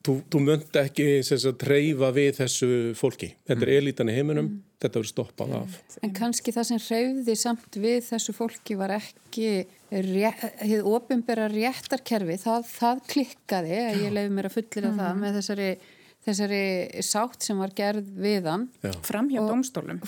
[0.00, 3.34] Þú, þú mönd ekki að treyfa við þessu fólki.
[3.44, 3.76] Þetta er mm.
[3.76, 4.69] elitan í heiminum, mm.
[4.80, 5.78] Þetta verður stoppað af.
[6.00, 9.52] En kannski það sem hreyfði samt við þessu fólki var ekki
[9.90, 15.00] hefði ofinbera réttarkerfi, það, það klikkaði, ég leiði mér að fullira mm.
[15.00, 15.70] það með þessari,
[16.28, 16.62] þessari
[17.10, 18.68] sátt sem var gerð við hann.
[19.06, 20.02] Fram hjá domstólum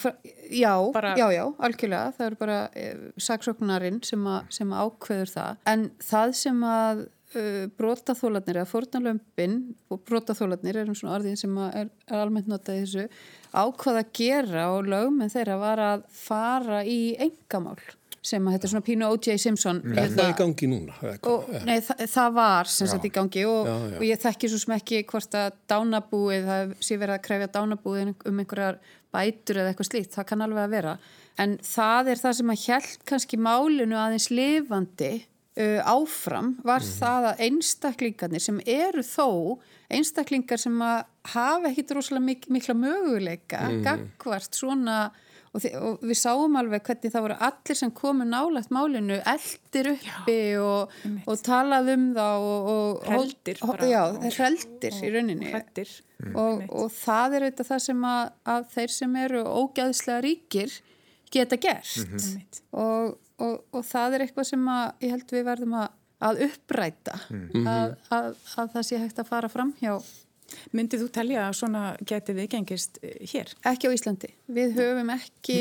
[0.53, 1.17] já, bara...
[1.19, 2.13] já, já, algjörlega.
[2.19, 5.67] Það eru bara eh, saksóknarinn sem, sem ákveður það.
[5.75, 7.05] En það sem að
[7.39, 9.57] uh, brotaþólanir eða fornalömpin
[9.93, 13.07] og brotaþólanir er um svona orðin sem er, er almennt notað þessu
[13.53, 17.81] ákvað að gera og lögum en þeirra var að fara í engamál
[18.23, 19.35] sem að þetta er svona Pínu O.J.
[19.43, 20.99] Simpson Er það hérna- í gangi núna?
[21.27, 23.97] Og, nei, það, það var sem sagt í gangi og, já, já.
[23.99, 28.13] og ég þekki svo sem ekki hvort að dánabúið, það sé verið að krefja dánabúið
[28.31, 28.79] um einhverjar
[29.13, 30.95] bætur eða eitthvað slíkt, það kann alveg að vera
[31.43, 35.13] en það er það sem að hjælt kannski málinu aðeins lifandi
[35.57, 36.93] uh, áfram var mm.
[37.01, 39.29] það að einstaklingarnir sem eru þó
[39.93, 41.03] einstaklingar sem að
[41.35, 43.83] hafa ekkit rosalega mik mikla möguleika mm.
[43.85, 44.99] gagvart svona
[45.53, 50.39] og, og við sáum alveg hvernig það voru allir sem komu nálægt málinu eldir uppi
[50.55, 50.95] já, og,
[51.27, 53.61] og talað um það og heldir
[54.39, 56.37] heldir í rauninni mm.
[56.37, 58.23] og það er auðvitað það sem að,
[58.55, 60.81] að þeir sem eru ógæðslega ríkir
[61.33, 62.63] geta gert mm -hmm.
[62.71, 63.19] og
[63.87, 65.89] það er eitthvað sem að ég held við verðum að,
[66.29, 67.71] að uppræta mm -hmm.
[67.73, 67.97] að,
[68.57, 69.97] að það sé hægt að fara fram hjá
[70.77, 73.53] Myndið þú telja að svona geti viðgengist eh, hér?
[73.69, 74.33] Ekki á Íslandi.
[74.53, 75.59] Við höfum ekki,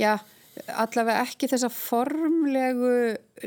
[0.00, 0.14] já,
[0.68, 2.94] allavega ekki þessa formlegu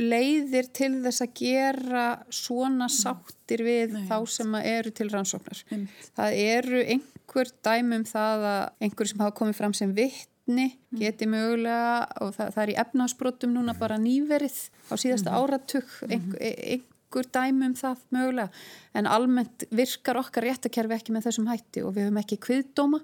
[0.02, 4.06] leiðir til þess að gera svona sáttir við Nei.
[4.10, 5.66] þá sem eru til rannsóknar.
[5.72, 5.90] Nei.
[6.18, 11.00] Það eru einhver dæmum það að einhver sem hafa komið fram sem vittni mm.
[11.02, 14.60] geti mögulega og það, það er í efnaðsbrotum núna bara nýverið
[14.92, 15.40] á síðasta mm.
[15.40, 18.50] áratug einhver, einhver nokkur dæmi um það mögulega
[18.94, 23.00] en almennt virkar okkar réttakerfi ekki með þessum hætti og við höfum ekki kviðdóma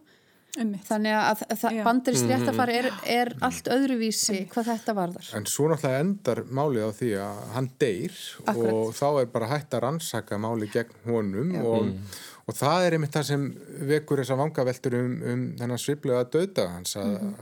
[0.59, 0.83] Einmitt.
[0.87, 4.51] þannig að, að bandarist réttafari er, er allt öðruvísi Einmitt.
[4.51, 5.29] hvað þetta varðar.
[5.37, 8.73] En svo náttúrulega endar málið á því að hann deyr Akkurat.
[8.73, 12.21] og þá er bara hægt að rannsaka málið gegn honum og, mm.
[12.45, 13.49] og það er einmitt það sem
[13.93, 17.35] vekur þess að vanga veldur um, um þennan sviplega döda hans að mm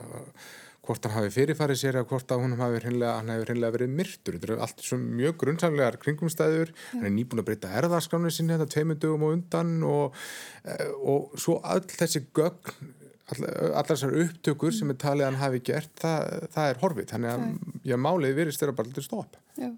[0.90, 4.38] hvort hann hafi fyrirfarið sér eða hvort að hann hafi hreinlega verið myrtur.
[4.40, 6.72] Þetta er allt svo mjög grunnsamlegar kringumstæður.
[6.96, 10.18] Hann er nýbúin að breyta erðarskránu sinni þetta tveimundugum og undan og,
[10.66, 12.90] eh, og svo all þessi gögn,
[13.38, 17.08] allar þessar upptökur sem er talið að hann hafi gert, það, það er horfið.
[17.14, 17.46] Þannig að
[17.92, 19.40] já, málið virðist þeirra bara til stopp.
[19.60, 19.70] Já.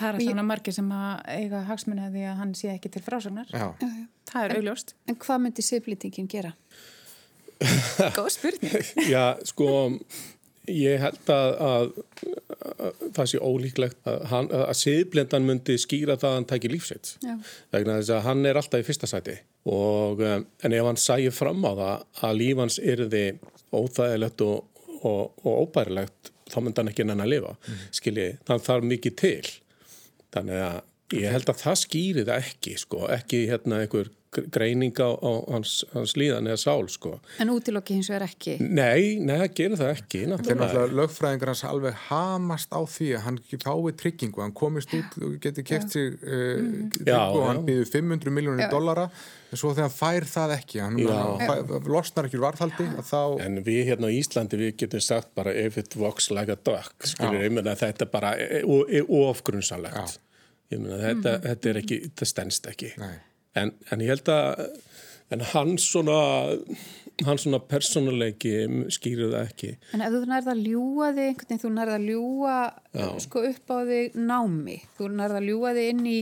[0.00, 3.02] Það er svona margir sem að eiga hagsmunni að því að hann sé ekki til
[3.04, 3.50] frásagnar.
[4.30, 4.94] Það er augljóst.
[5.04, 6.54] En, en hvað myndi siflýtingin gera?
[8.16, 8.92] Góð spurning.
[9.10, 9.68] Já, sko
[10.70, 11.86] Ég held að, að,
[12.70, 17.14] að það sé ólíklegt að, hann, að siðblendan myndi skýra það að hann tækir lífsitt.
[17.20, 19.38] Þegar þess að hann er alltaf í fyrsta sæti.
[19.70, 23.24] Og, um, en ef hann sæir fram á það að lífans erði
[23.70, 27.56] óþægilegt og, og, og óbærilegt, þá myndi hann ekki enn að lifa.
[27.56, 27.82] Mm.
[28.00, 29.52] Skiljið, þannig þarf mikið til.
[30.30, 33.04] Þannig að ég held að það skýri það ekki, sko.
[33.10, 37.16] Ekki hérna einhver greining á, á hans, hans líðan eða sál sko.
[37.42, 38.56] En útilokki hins vegar ekki?
[38.62, 43.40] Nei, nei, það gerir það ekki Þegar lögfræðingar hans alveg hamast á því að hann
[43.50, 46.62] fái tryggingu hann komist út og getur kert sig uh,
[46.94, 51.00] tryggu og hann býður 500 miljónir dollara en svo þegar hann fær það ekki hann
[51.42, 53.22] fær, losnar ekki varðhaldi þá...
[53.42, 56.94] En við hérna á Íslandi við getum sagt bara if it walks like a duck
[57.02, 60.20] skilur, ég menna þetta er bara e, e, ofgrunsalegt
[60.70, 61.48] ég menna þetta, mm.
[61.48, 62.92] þetta er ekki, þetta stennst ekki.
[63.02, 63.18] Nei
[63.58, 64.64] en, en ég held að
[65.30, 66.18] en hans svona
[67.26, 68.52] hans svona persónuleiki
[68.92, 69.72] skýrur það ekki.
[69.94, 72.54] En ef þú nærða að ljúa þig einhvern veginn, þú nærða að ljúa
[72.96, 73.08] Já.
[73.26, 74.78] sko upp á þig námi.
[74.96, 76.16] Þú nærða að ljúa þig inn í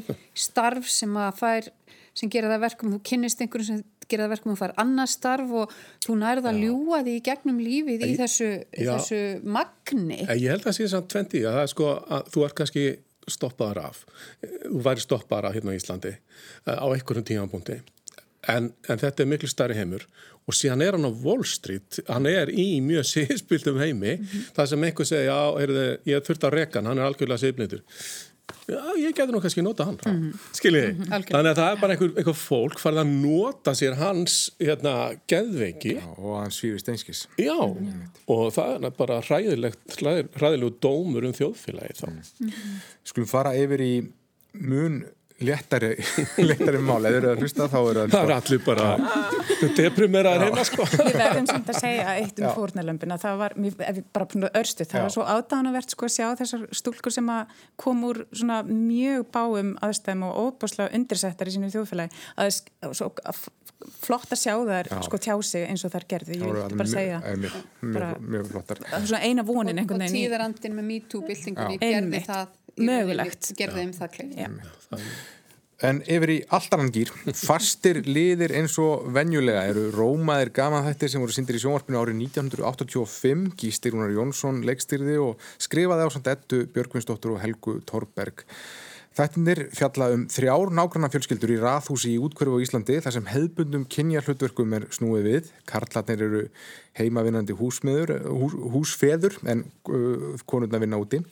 [0.46, 1.70] starf sem að fær,
[2.18, 5.50] sem gera það verkum þú kynnist einhverjum sem gera það verkum að fara annar starf
[5.62, 5.74] og
[6.04, 10.22] þú nærða að ljúa þig í gegnum lífið í þessu, þessu magni.
[10.24, 12.86] Ég held að það sé samt 20 að það er sko að þú er kannski
[13.32, 14.02] stoppaðar af.
[14.42, 17.80] Þú væri stoppaðar af hérna á Íslandi eh, á einhverjum tímanbúndi
[18.48, 20.06] en, en þetta er miklu starri heimur.
[20.48, 21.98] Og síðan er hann á Wall Street.
[22.08, 24.16] Hann er í mjög síðspildum heimi.
[24.16, 24.48] Mm -hmm.
[24.56, 27.82] það sem einhver segja, já, heyrðu, ég þurft að reka hann, hann er algjörlega síðblindur
[28.68, 30.46] já, ég getur nú kannski nota hann mm -hmm.
[30.52, 31.24] skiljiði, mm -hmm.
[31.30, 34.94] þannig að það er bara einhver, einhver fólk farið að nota sér hans hérna,
[35.26, 35.94] geðveiki.
[35.94, 37.58] Já, og hans svífist einskis já,
[38.26, 40.02] og það er bara ræðilegt
[40.42, 42.08] ræðilegu dómur um þjóðfélagi þá.
[43.04, 43.94] Skulum fara yfir í
[44.52, 45.04] mun
[45.38, 45.96] léttari,
[46.48, 47.04] léttari mál.
[47.06, 48.88] Eða eru að hlusta þá eru það það er allir bara
[49.78, 50.86] deprimera að reyna sko.
[50.92, 54.98] Við verðum samt að segja eitt um fórnalömpina það var, ef við bara örstu það
[54.98, 55.04] Já.
[55.06, 59.72] var svo ádáðanavert sko að sjá þessar stúlkur sem að kom úr svona mjög báum
[59.86, 62.26] aðstæðum og óbáslega undirsettar í sínum þjóðfélagi.
[62.38, 62.52] Að,
[62.90, 63.42] svo, að
[64.02, 67.20] flott að sjá þær sko tjá sig eins og þær gerði, ég vil bara segja.
[67.22, 68.80] mjög, mjög, mjög flottar.
[69.04, 74.14] Svona eina vonin einhvern veginn Og tíðarandin með MeToo-byltingunni gerði það mögulegt gerði þeim það
[74.16, 74.38] kleið
[75.78, 81.36] En yfir í alltarangýr, fastir liðir eins og venjulega eru rómaðir gaman þættir sem voru
[81.36, 87.36] sindir í sjónvarpinu árið 1985, Gístir Rúnar Jónsson leikstyrði og skrifaði á samt ettu Björgvinsdóttur
[87.36, 88.42] og Helgu Torberg.
[89.18, 93.86] Þættinir fjalla um þrjár nágranna fjölskyldur í rathúsi í útkverfu á Íslandi þar sem hefbundum
[93.90, 95.48] kynja hlutverkum er snúið við.
[95.66, 96.42] Karlatnir eru
[96.98, 101.22] heimavinnandi hús, húsfeður en uh, konurna vinna úti.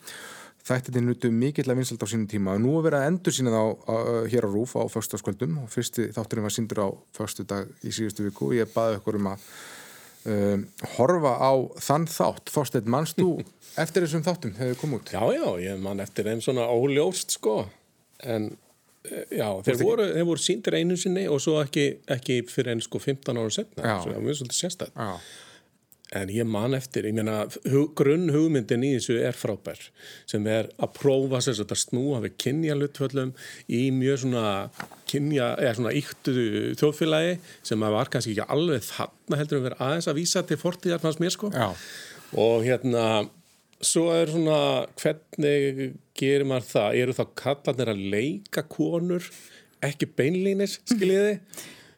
[0.67, 3.53] Þættinni nutu mikill að vinsalt á sínum tíma og nú er verið að endur sína
[3.55, 3.63] þá
[4.33, 8.27] hér á Rúf á förstaskvöldum og fyrsti þátturinn var sindur á förstu dag í síðustu
[8.27, 9.45] viku og ég baði okkur um að
[10.27, 11.51] um, horfa á
[11.87, 12.51] þann þátt.
[12.51, 13.31] Þorstein, mannst þú
[13.83, 15.15] eftir þessum þáttum hefur komið út?
[15.15, 17.57] Já, já, ég mann eftir þeim svona óljóst sko
[18.25, 18.51] en
[19.07, 22.83] eh, já, þeir voru, þeir voru síndir einu sinni og svo ekki, ekki fyrir einn
[22.83, 24.97] sko 15 ára setna, svo það var mjög svolítið sérstætt.
[24.97, 25.46] Já.
[26.15, 29.81] En ég man eftir, ég meina, hug, grunn hugmyndin í þessu er frábær
[30.29, 33.33] sem er að prófa þess að snúa við kynja luttföllum
[33.67, 34.45] í mjög svona
[35.11, 37.33] kynja, eða svona yktuðu þjóðfélagi
[37.67, 41.23] sem var kannski ekki alveg þarna heldur að vera aðeins að vísa til fortíðar fannst
[41.23, 41.51] mér sko.
[41.51, 41.67] Já.
[42.39, 43.03] Og hérna,
[43.83, 44.61] svo er svona,
[45.01, 47.01] hvernig gerir maður það?
[47.01, 49.27] Eru þá kallarnir að leika konur,
[49.83, 51.35] ekki beinlínis, skiljiði?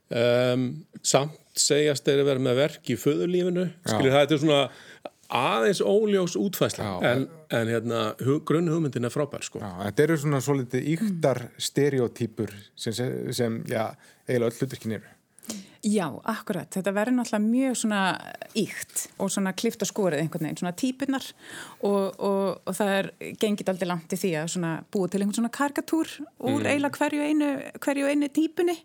[0.09, 0.71] Um,
[1.11, 4.61] samt segjast þeir að vera með verk í föðurlífinu skilur það, er svona
[5.29, 6.93] aðeins óljós útfæsla Já.
[7.11, 9.61] en, en hérna, hug, grunn hugmyndin er frábær sko.
[9.61, 12.95] Já, þetta eru svona svolítið yktar stereotýpur sem,
[13.35, 13.91] sem já,
[14.25, 15.13] eiginlega öll hluturkin eru.
[15.79, 16.67] Já, akkurat.
[16.73, 17.99] Þetta verður náttúrulega mjög svona
[18.59, 21.27] ykt og svona klift og skorið einhvern veginn, svona típunar
[21.87, 25.39] og, og, og það er gengið aldrei langt í því að svona búið til einhvern
[25.39, 26.67] svona karikatúr úr mm.
[26.67, 28.75] eiginlega hverju einu, hverju einu típunni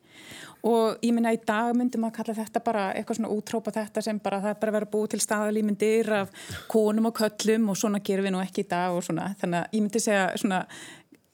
[0.65, 4.21] og ég minna í dag myndum að kalla þetta bara eitthvað svona útrópa þetta sem
[4.23, 8.01] bara það er bara að vera búið til staðalímyndir af konum og köllum og svona
[8.07, 10.63] gerum við nú ekki í dag og svona þannig að ég myndi segja svona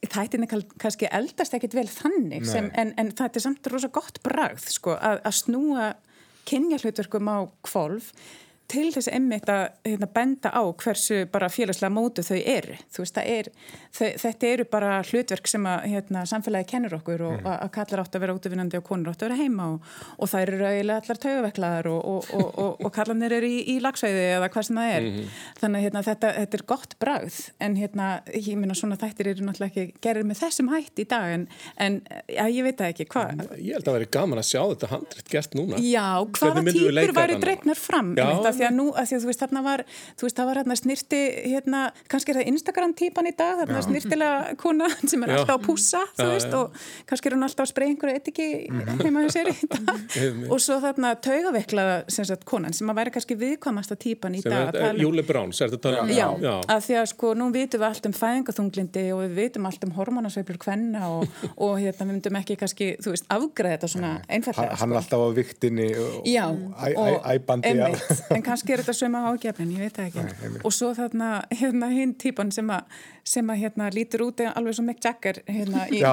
[0.09, 4.23] þættin er kannski eldast ekkit vel þannig sem, en, en þetta er samt rosa gott
[4.25, 5.89] bragð sko, að, að snúa
[6.49, 8.15] kynja hlutverkum á kvolf
[8.71, 12.77] til þess emmitt að hérna, benda á hversu bara félagslega mótu þau eru.
[12.97, 13.51] Veist, er,
[13.97, 17.49] þau, þetta eru bara hlutverk sem að hérna, samfélagi kennur okkur og mm.
[17.57, 20.45] að kallar átt að vera útvinnandi og konur átt að vera heima og, og það
[20.47, 24.81] eru rauðilega allar taugaveklaðar og, og, og kallanir eru í, í lagsvæði eða hvað sem
[24.81, 25.09] það er.
[25.09, 25.33] Mm.
[25.63, 29.49] Þannig að hérna, þetta, þetta er gott bragð en hérna, ég minna svona þættir eru
[29.49, 31.49] náttúrulega ekki gerir með þessum hætt í dag en,
[31.81, 32.01] en
[32.31, 33.45] ja, ég veit ekki hvað.
[33.59, 35.81] Ég held að það veri gaman að sjá þetta handritt gert núna.
[35.83, 36.07] Já,
[36.39, 38.15] hvaða típur væri dregnar fram?
[38.61, 40.77] Því að nú, að því að þú veist, þarna var þú veist, það var hérna
[40.79, 41.83] snirti hérna,
[42.13, 45.37] kannski er það Instagram típan í dag þarna snirtilega kona sem er já.
[45.41, 46.59] alltaf að púsa þú já, veist, já.
[46.61, 49.03] og kannski er hún alltaf að spreja einhverju etiki -hmm.
[49.05, 53.97] heima hjá sér og svo þarna taugaveiklað sem sagt konan, sem að væri kannski viðkvamasta
[53.97, 56.11] típan í sem dag er, um- Júli Bráns, er þetta talað um?
[56.11, 56.29] Já,
[56.69, 59.95] að því að sko, nú vitum við allt um fæðingaþunglindi og við vitum allt um
[59.97, 64.77] hormonasveiflur kvenna og, og hérna, við myndum ekki kannski, þú veist, afgræða þetta svona einfallega.
[64.81, 65.03] Hann er sko.
[65.03, 66.27] alltaf á viktinni og
[67.31, 70.27] æbandi en kannski er þetta söma ágefnin, ég veit það ekki.
[70.27, 74.77] Nei, og svo þarna hérna hinn típan sem að sem að hérna lítur út alveg
[74.77, 76.01] svo Mick Jagger hérna í...
[76.01, 76.13] Já,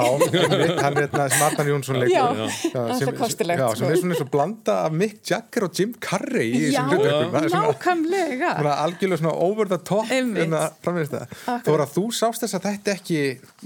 [0.82, 2.16] hann er hérna sem Arnar Jónsson leikur.
[2.18, 5.94] Já, alltaf kostilegt Já, sem er svona eins og blanda af Mick Jagger og Jim
[6.04, 8.52] Carrey í þessum hlutverkum Já, nákvæmlega.
[8.60, 11.38] Svona algjörlega svona over the top hérna það.
[11.46, 13.22] Þú voru að þú sást þess að þetta ekki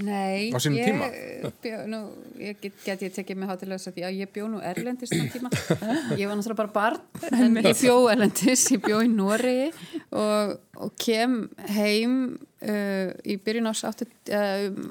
[0.06, 1.10] Nei, á sínum tíma?
[1.10, 2.02] Nei, nú,
[2.42, 5.24] ég get, get ég tekið mig hátilega þess að já, ég bjó nú erlendist á
[5.32, 5.52] tíma.
[6.20, 7.00] Ég var náttúrulega bara barn
[7.32, 9.70] en ég bjó erlendist, ég bjó í Nóri
[10.10, 12.16] og, og kem heim
[12.62, 13.94] Uh, í byrjun ás uh,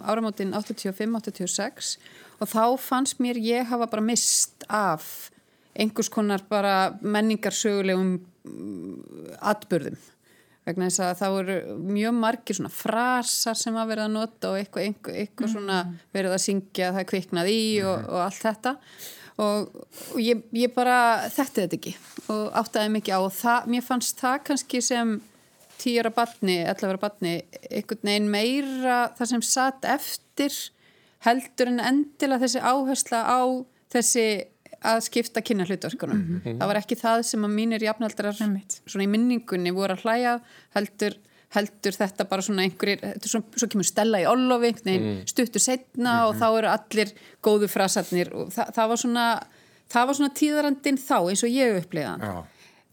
[0.03, 1.93] áramótin 85-86
[2.43, 5.30] og þá fannst mér ég hafa bara mist af
[5.80, 9.95] einhvers konar bara menningarsögulegum uh, atbyrðum
[10.67, 11.57] vegna þess að það voru
[11.95, 15.55] mjög margir svona frasar sem að verða að nota og eitthvað, eitthvað, eitthvað mm.
[15.55, 15.80] svona
[16.11, 18.11] verið að syngja það kviknað í og, mm.
[18.11, 18.78] og allt þetta
[19.41, 20.99] og, og ég, ég bara
[21.32, 21.97] þetti þetta ekki
[22.36, 25.19] og áttaði mikið á og það, mér fannst það kannski sem
[25.82, 27.34] tíara batni, allavega batni
[27.69, 30.55] einhvern veginn meira það sem satt eftir
[31.25, 33.41] heldur en endilega þessi áhersla á
[33.93, 34.25] þessi
[34.82, 36.17] að skipta kynna hlutverkunum.
[36.17, 36.59] Mm -hmm.
[36.59, 40.39] Það var ekki það sem að mínir jafnaldrar svona í minningunni voru að hlæja
[40.75, 41.17] heldur,
[41.53, 45.27] heldur þetta bara svona einhverjir, svo, svo kemur stella í Ólofi, mm.
[45.27, 46.27] stuttur setna mm -hmm.
[46.29, 47.13] og þá eru allir
[47.43, 49.27] góðu frasatnir og það, það var svona
[49.91, 52.25] það var svona tíðarandin þá eins og ég uppleiðan.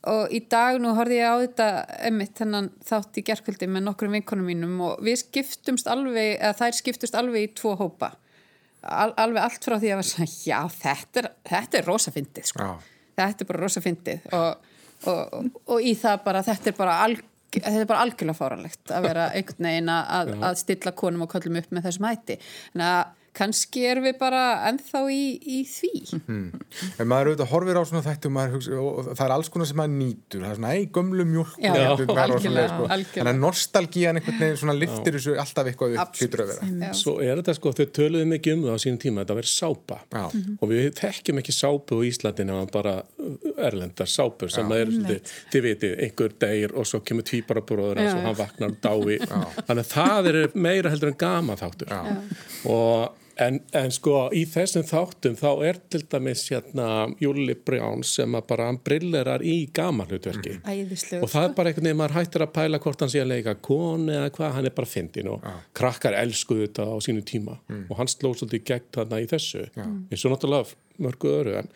[0.06, 1.68] Og í dag nú horfið ég á þetta
[2.06, 6.76] emitt hennan þátt í gerkvöldi með nokkrum vinkonum mínum og við skiptumst alveg, eða þær
[6.78, 8.12] skiptust alveg í tvo hópa.
[8.86, 12.68] Al, alveg allt frá því að vera svona, já þetta er, þetta er rosafindið sko.
[12.68, 12.92] Já.
[13.18, 14.68] þetta er bara rosafindið og,
[15.02, 17.24] og, og, og í það bara þetta er bara, alg,
[17.56, 21.58] þetta er bara algjörlega fáranlegt að vera einhvern veginn að, að stilla konum og köllum
[21.58, 22.38] upp með þessum hætti.
[22.78, 25.92] En að kannski erum við bara ennþá í, í því.
[26.18, 26.48] Mm.
[26.98, 29.80] en maður auðvitað horfir á svona þættu og, hugsa, og það er alls konar sem
[29.80, 30.44] maður nýtur.
[30.44, 31.54] Það er svona, ei, gömlu mjölk
[32.72, 32.88] sko.
[33.14, 36.18] þannig að nostalgían einhvern veginn svona liftir þessu alltaf eitthvað upp
[36.98, 40.00] Svo er þetta sko, þau töluðum ekki um það á sínum tíma, þetta verður sápa.
[40.08, 40.24] Já.
[40.58, 42.94] og við þekkjum ekki sápu á Íslandinu bara
[43.68, 45.22] erlendar sápur sem það er,
[45.52, 49.18] þið veitir, einhver degir og svo kemur tvíbarabróður og hann vaknar dái,
[49.68, 51.94] þannig að það er meira heldur en gama þáttur
[52.68, 56.86] og En, en sko í þessum þáttum þá er til dæmis hérna
[57.22, 61.56] Júli Brján sem að bara brillerar í gamanhlutverki Æðislegur, og það er sko.
[61.60, 64.50] bara einhvern veginn maður hættir að pæla hvort hann sé að leika koni eða hvað,
[64.56, 65.46] hann er bara fyndin og
[65.78, 67.54] krakkar elskuðu þetta á sínu tíma.
[67.78, 69.62] Og hann sló svolítið gegn þarna í þessu.
[69.78, 70.74] Eins og náttúrulega
[71.06, 71.70] mörgu öru en,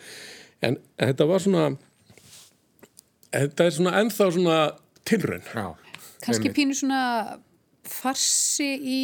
[0.66, 1.68] en, þetta var svona
[3.32, 4.58] þetta er svona ennþá svona
[5.06, 5.46] tilraun.
[6.22, 7.04] Kannski pínu svona
[7.86, 9.02] farsi í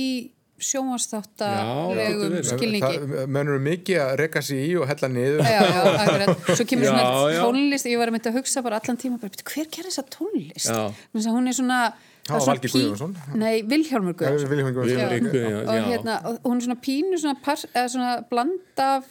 [0.58, 3.24] sjónvastáttarlegum skilningi.
[3.30, 5.42] Mönur mikið að reka sér í og hella niður.
[5.46, 7.88] Já, já, svo kemur já, svona tónlist.
[7.88, 10.72] Ég var að mynda að hugsa bara allan tíma bara, hver gerir þessa tónlist?
[11.28, 11.82] Hún er svona
[12.28, 13.14] var Valgi Guðjónsson.
[13.40, 15.28] Nei, Vilhjálmur Guðjónsson.
[15.62, 19.08] Og, hérna, hún er svona pínu svona, par, svona blanda af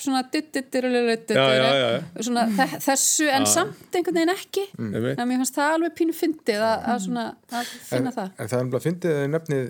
[2.27, 2.45] svona,
[2.83, 4.67] þessu en samt einhvern veginn ekki.
[4.77, 4.93] Mm.
[4.93, 8.31] þannig að mér fannst það alveg pínu fyndið að, að finna en, það.
[8.37, 9.67] En það er alveg að fyndið nefnið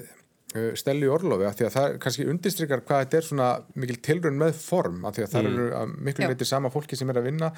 [0.80, 4.54] Stelli Orlofi að því að það kannski undistrykar hvað þetta er svona mikil tilrönd með
[4.56, 5.58] form að því að það mm.
[5.66, 7.50] eru miklu leiti sama fólki sem er að vinna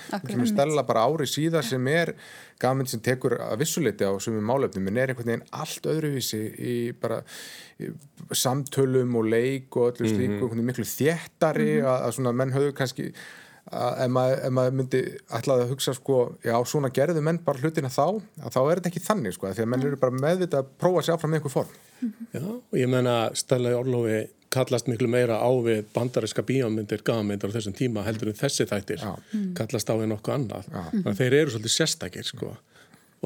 [0.50, 2.16] Stella bara ári síðar sem er
[2.62, 6.78] gaman sem tekur að vissuleiti á sumum málefnum en er einhvern veginn allt öðruvísi í
[6.98, 7.22] bara
[7.78, 7.92] í
[8.34, 10.66] samtölum og leik og öllu slíku mm.
[10.72, 11.92] miklu þjættari mm.
[11.94, 13.12] að, að svona menn höfðu kannski
[13.70, 15.01] ef maður, ef maður myndi
[15.38, 19.05] ætlaði að hugsa sko, já svona gerðu menn bara hlutina þá, þá er þetta ekki
[19.05, 21.78] þannig sko, því að menn eru bara meðvitað að prófa sér áfram með einhver form.
[22.34, 27.55] Já, og ég menna Stella Orlofi kallast miklu meira á við bandariska bíómyndir, gagamyndir á
[27.55, 29.11] þessum tíma heldur en þessi þættir já.
[29.57, 30.70] kallast á við nokkuð annað.
[30.74, 32.55] Þannig að þeir eru svolítið sérstakir sko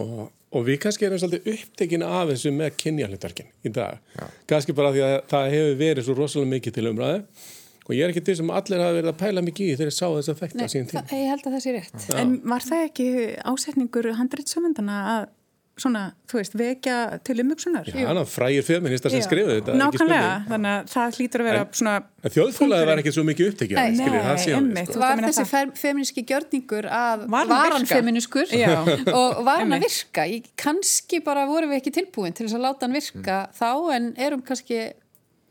[0.02, 4.02] og, og við kannski erum svolítið upptekina af þessu með kynjarlutverkin í dag.
[4.18, 4.26] Já.
[4.52, 7.22] Kannski bara því að það hefur verið svo rosalega mikið til umræði
[7.84, 9.98] og ég er ekki til sem allir hafa verið að pæla mikið í þegar ég
[9.98, 11.06] sá þess að þekta sín tíma.
[11.10, 11.96] Nei, ég held að það sé rétt.
[12.08, 12.18] Já.
[12.24, 13.08] En var það ekki
[13.54, 15.32] ásetningur handreitsöfundana að
[15.80, 17.88] svona, þú veist, vekja til umvöksunar?
[17.90, 19.78] Já, hann frægir feministar sem skrifuði þetta.
[19.80, 21.94] Nákvæmlega, þannig að það hlýtur að vera en, svona...
[22.24, 24.90] En þjóðfólagið var ekki svo mikið upptekið, skiljið, það séum við.
[24.90, 25.02] Sko.
[25.04, 25.72] Var þessi það...
[25.82, 28.54] feministki gjörningur að var hann feministkur
[29.20, 30.28] og var hann að virka?
[30.30, 33.58] Ég, kannski bara vorum við ekki tilbúin til þess að láta hann virka mm.
[33.58, 34.84] þá en erum kannski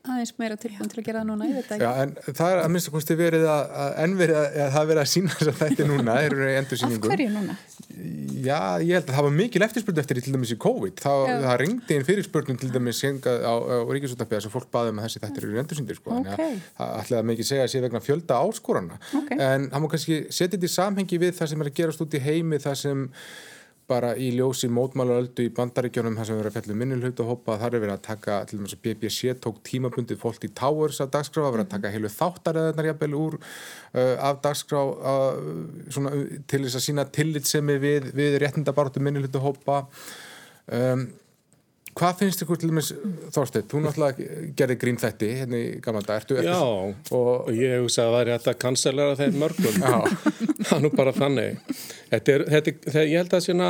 [0.03, 1.87] aðeins meira tilbúin til að gera það núna, ég veit ekki.
[1.87, 4.89] Já, en það er að minnst að kosti verið að, en verið að, að það
[4.91, 7.07] verið að sína þess að þetta er núna, í endursýningu.
[7.07, 7.57] Af hverju núna?
[8.43, 11.03] Já, ég held að það var mikil eftirspurnu eftir í til dæmis í COVID.
[11.05, 13.13] Það, það ringdi einn fyrirspurnum til dæmis á,
[13.47, 16.19] á, á Ríkisúttarpiða sem fólk baði um þessi þetta eru í endursýningu, sko.
[16.25, 16.59] Okay.
[16.81, 18.99] Það ætlaði að mikið segja að sé vegna fjölda áskorana.
[19.23, 19.39] Okay.
[19.39, 22.19] En það má kannski setja þetta í samhengi við það sem er að gerast út
[22.19, 23.07] í heimi, það sem
[23.93, 27.77] bara í ljósi mótmálaröldu í bandaríkjónum þar sem við erum að fellja minnilhauta hópa þar
[27.77, 31.47] er verið að taka, til dæmis að BBC tók tímabundið fólk í Towers af dagskrá
[31.47, 35.41] að vera að taka heilu þáttaræðarnar jafnvel úr uh, af dagskrá uh,
[35.93, 36.15] svona,
[36.51, 39.83] til þess að sína tillitsemi við, við réttindabartu minnilhauta hópa
[40.67, 41.09] um,
[41.93, 42.87] Hvað finnst ykkur til dæmis,
[43.35, 46.49] Þorstein, þú náttúrulega gerði grín þætti hérna í gamla dag, ertu eftir?
[46.49, 49.75] Já, og ég hef sagði að það er hægt að kanselera þeim mörgum,
[50.69, 51.59] það er nú bara þannig.
[52.15, 53.67] Þetta er, þetta, þetta, ég held að svona,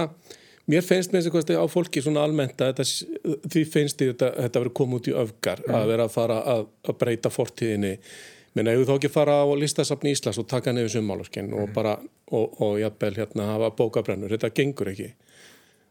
[0.70, 4.62] mér finnst með þessu á fólki svona almennt að þetta, því finnst þetta að þetta
[4.62, 5.78] verið komið út í öfgar, mm.
[5.80, 7.90] að vera að fara að, að breyta fortíðinni,
[8.54, 11.58] menn að ég þá ekki fara á listasafni Íslas og taka nefnir summáluskin mm.
[11.58, 11.96] og bara,
[12.30, 15.10] og, og jafnvel hérna hafa bókabrennur, þetta gengur ekki.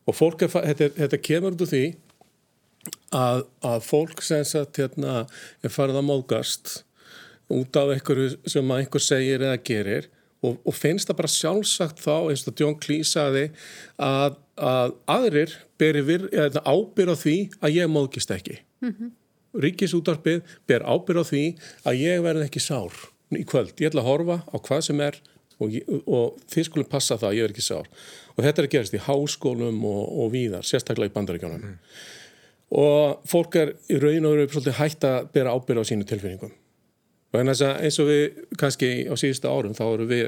[0.07, 1.83] Og fólk er, þetta, þetta kemur út úr því
[3.15, 5.25] að, að fólk sem sagt hérna
[5.63, 6.73] er farið að móðgast
[7.51, 10.07] út af einhverju sem að einhver segir eða gerir
[10.41, 13.47] og, og finnst það bara sjálfsagt þá eins og John Cleese saði
[14.01, 18.61] að, að aðrir ber ábyrð á því að ég móðgist ekki.
[18.81, 19.11] Mm -hmm.
[19.65, 21.43] Ríkisútarpið ber ábyrð á því
[21.83, 22.95] að ég verði ekki sár
[23.35, 23.75] í kvöld.
[23.79, 25.19] Ég ætla að horfa á hvað sem er
[25.59, 25.75] og,
[26.07, 27.87] og þið skulum passa það að ég verði ekki sár.
[28.37, 31.61] Og þetta er að gerast í háskólum og, og víðar, sérstaklega í bandaríkjónum.
[31.61, 31.75] Mm
[32.71, 36.53] og fólk er í raun og veru svolítið hægt að bera ábyrða á sínu tilfinningum.
[37.31, 40.25] Og eins og við kannski á síðustu árum þá eru við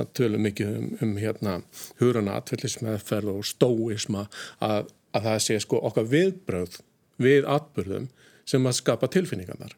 [0.00, 1.58] að tölu mikið um, um hérna
[2.00, 4.24] húrana atvellismæðferð og stóisma
[4.64, 6.78] að, að það sé sko okkar viðbröð
[7.20, 8.08] við atbyrðum
[8.48, 9.76] sem að skapa tilfinningarnar.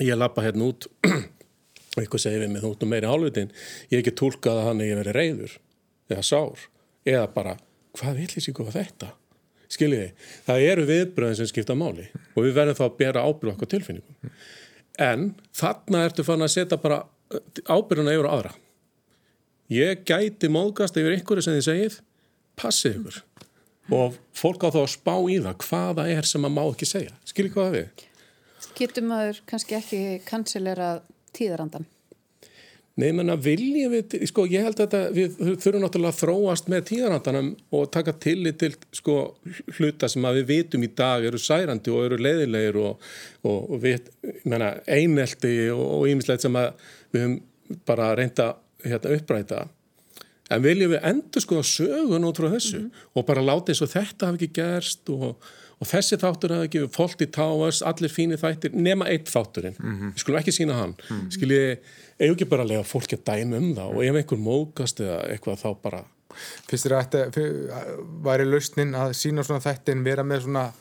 [0.00, 3.52] Ég lappa hérna út og eitthvað segir við þú út um meiri hálfutin
[3.92, 5.56] ég ekki tólkað að hann er verið reyður
[6.08, 6.68] eða sár
[7.04, 7.58] eða bara
[7.98, 9.10] hvað vil ég sér góða þetta
[9.72, 10.10] skiljiði,
[10.46, 14.32] það eru viðbröðin sem skipta máli og við verðum þá að bera ábyrðu okkur tilfinningum
[15.02, 17.02] en þarna ertu fann að setja bara
[17.66, 18.54] ábyrjuna yfir á aðra
[19.72, 22.00] ég gæti móðgast yfir einhverju sem þið segið
[22.60, 23.22] passið ykkur
[23.92, 27.16] og fólk á þá að spá í það hvaða er sem maður má ekki segja
[27.28, 28.04] skilir hvað það við?
[28.78, 31.02] Getur maður kannski ekki kansilerað
[31.36, 31.88] tíðarandan?
[33.00, 37.46] Nei, menna viljum við, sko ég held að við þurfum náttúrulega að þróast með tíðarandanum
[37.72, 39.14] og taka tillit til sko
[39.78, 43.06] hluta sem að við vitum í dag eru særandi og eru leiðilegir og,
[43.48, 44.10] og, og við,
[44.44, 46.68] menna, einelti og ímislegt sem að
[47.14, 47.38] við höfum
[47.88, 48.50] bara reynda
[48.84, 49.64] hérna, uppræta
[50.52, 53.08] en viljum við endur sko sögun út frá þessu mm -hmm.
[53.14, 55.36] og bara láta eins og þetta hafi ekki gerst og
[55.82, 60.14] og þessi þáttur ekki fólkt í táas, allir fínir þættir nema eitt þátturinn, mm -hmm.
[60.14, 61.30] við skulum ekki sína hann mm -hmm.
[61.34, 61.78] skilji,
[62.20, 65.20] eigum ekki bara að lega fólki að dæma um það og ef einhver mókast eða
[65.28, 66.04] eitthvað þá bara
[66.68, 67.42] Fyrst er þetta,
[68.24, 70.72] væri lausnin að sína svona þættin vera með svona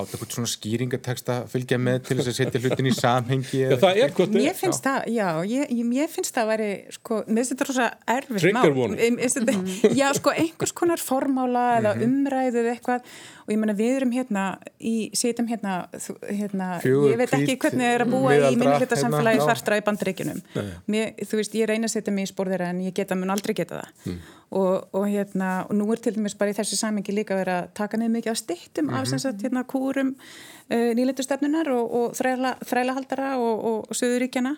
[0.00, 3.76] átt eitthvað svona skýringatekst að fylgja með til þess að setja hlutin í samhengi Já,
[3.82, 4.88] það er hvort Mér finnst já.
[4.88, 8.78] það, já, ég, ég finnst það að veri sko, mér finnst þetta rosa erfitt Trigger
[8.84, 12.06] one Já, sko, einhvers konar formála eða mhm.
[12.06, 13.10] umræðu eða eitthvað.
[13.46, 14.44] Og ég menna við erum hérna
[14.82, 15.76] í, setjum hérna,
[16.26, 19.78] hérna Fjögur, ég veit ekki hvernig það er að búa í minnulita samfélagi hérna, svartra
[19.78, 20.40] í bandreikinum
[21.22, 23.84] þú veist, ég reyna að setja mig í spórðir en ég geta, mun aldrei geta
[23.84, 23.94] það.
[24.10, 24.18] Mm.
[24.50, 27.70] Og, og hérna, og nú er til dæmis bara í þessi samengi líka verið að
[27.74, 29.00] taka nefn mikið á stittum mm -hmm.
[29.00, 30.14] af sem sagt, hérna, kúrum
[30.70, 34.56] nýleitustefnunar og, og þræla, þrælahaldara og, og, og söðuríkjana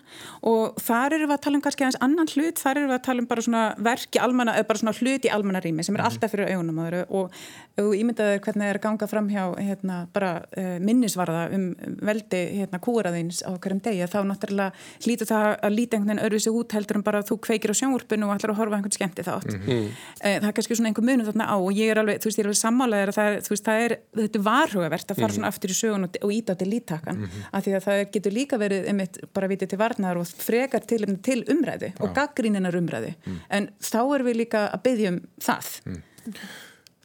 [0.49, 3.03] og þar eru við að tala um kannski aðeins annan hlut, þar eru við að
[3.05, 6.09] tala um bara svona verki almanna, eða bara svona hlut í almannarími sem er mhm.
[6.09, 7.35] alltaf fyrir augunum og
[7.79, 11.65] ímyndaður hvernig það er gangað fram hjá hérna, bara uh, minnisvarða um
[12.05, 14.73] veldi hérna, kúraðins á hverjum degi þá náttúrulega
[15.05, 17.79] hlýtu það að líti einhvern veginn öðru sig út heldur en bara þú kveikir á
[17.79, 19.87] sjónvurpinu og ætlar að horfa einhvern skemmti þátt mm -hmm.
[19.87, 22.39] uh, það er kannski svona einhver munu þarna á og ég er alveg, þú veist,
[22.39, 25.15] ég er alveg sammálaður að það er, þú veist, það er, þetta er varhugavert að
[25.15, 25.35] fara mm -hmm.
[25.35, 27.49] svona aftur í sögun og, og íta til lítakkan mm -hmm.
[27.51, 31.17] af því að það getur líka verið einmitt bara vitið til varnar og frekar til,
[31.21, 33.39] til umræði og gaggríninar umræði mm.
[33.49, 36.01] en þá erum við líka að byggja um það mm.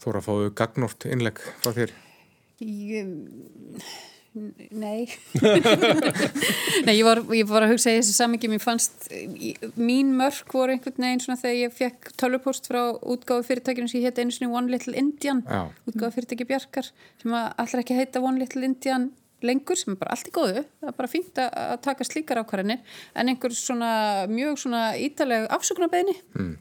[0.04, 1.90] Þóra fáðu gagnort innleg frá þér
[2.60, 3.06] Ég
[4.34, 5.06] Nei
[6.86, 9.06] Nei, ég var, ég var að hugsa í þessi samingi mér fannst,
[9.78, 14.08] mín mörk voru einhvern veginn svona þegar ég fekk tölvupost frá útgáðu fyrirtækinu sem ég
[14.08, 15.68] hétt einu svona One Little Indian Já.
[15.86, 16.90] útgáðu fyrirtæki Bjarkar
[17.22, 19.12] sem allra ekki heita One Little Indian
[19.44, 22.98] lengur sem er bara allt í góðu, það er bara fínt að taka slíkar ákvarðinir
[23.14, 23.90] en einhver svona
[24.30, 26.54] mjög svona ítaleg afsökunarbeginni mm.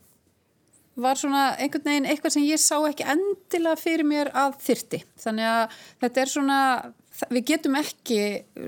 [0.96, 5.50] Var svona einhvern veginn eitthvað sem ég sá ekki endilega fyrir mér að þyrti þannig
[5.50, 6.60] að þetta er svona
[7.34, 8.20] við getum ekki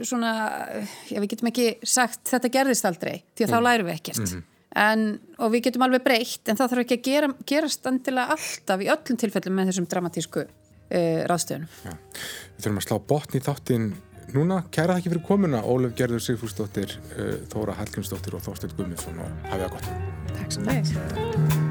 [0.05, 0.33] svona,
[1.09, 3.55] já við getum ekki sagt þetta gerðist aldrei, því að mm.
[3.55, 4.21] þá lærum við ekkert.
[4.21, 4.43] Mm -hmm.
[4.85, 5.05] en,
[5.39, 8.91] og við getum alveg breytt en það þarf ekki að gera, gerast endilega alltaf í
[8.95, 13.93] öllum tilfellum með þessum dramatísku uh, ráðstöðunum Við þurfum að slá botn í þáttin
[14.35, 19.21] núna, kæra það ekki fyrir komuna Ólef Gerður Sigfúrsdóttir uh, Þóra Hallgrímsdóttir og Þórstin Guðmundsson
[19.25, 19.95] og hafið það gott.
[20.35, 21.64] Takk svo mæg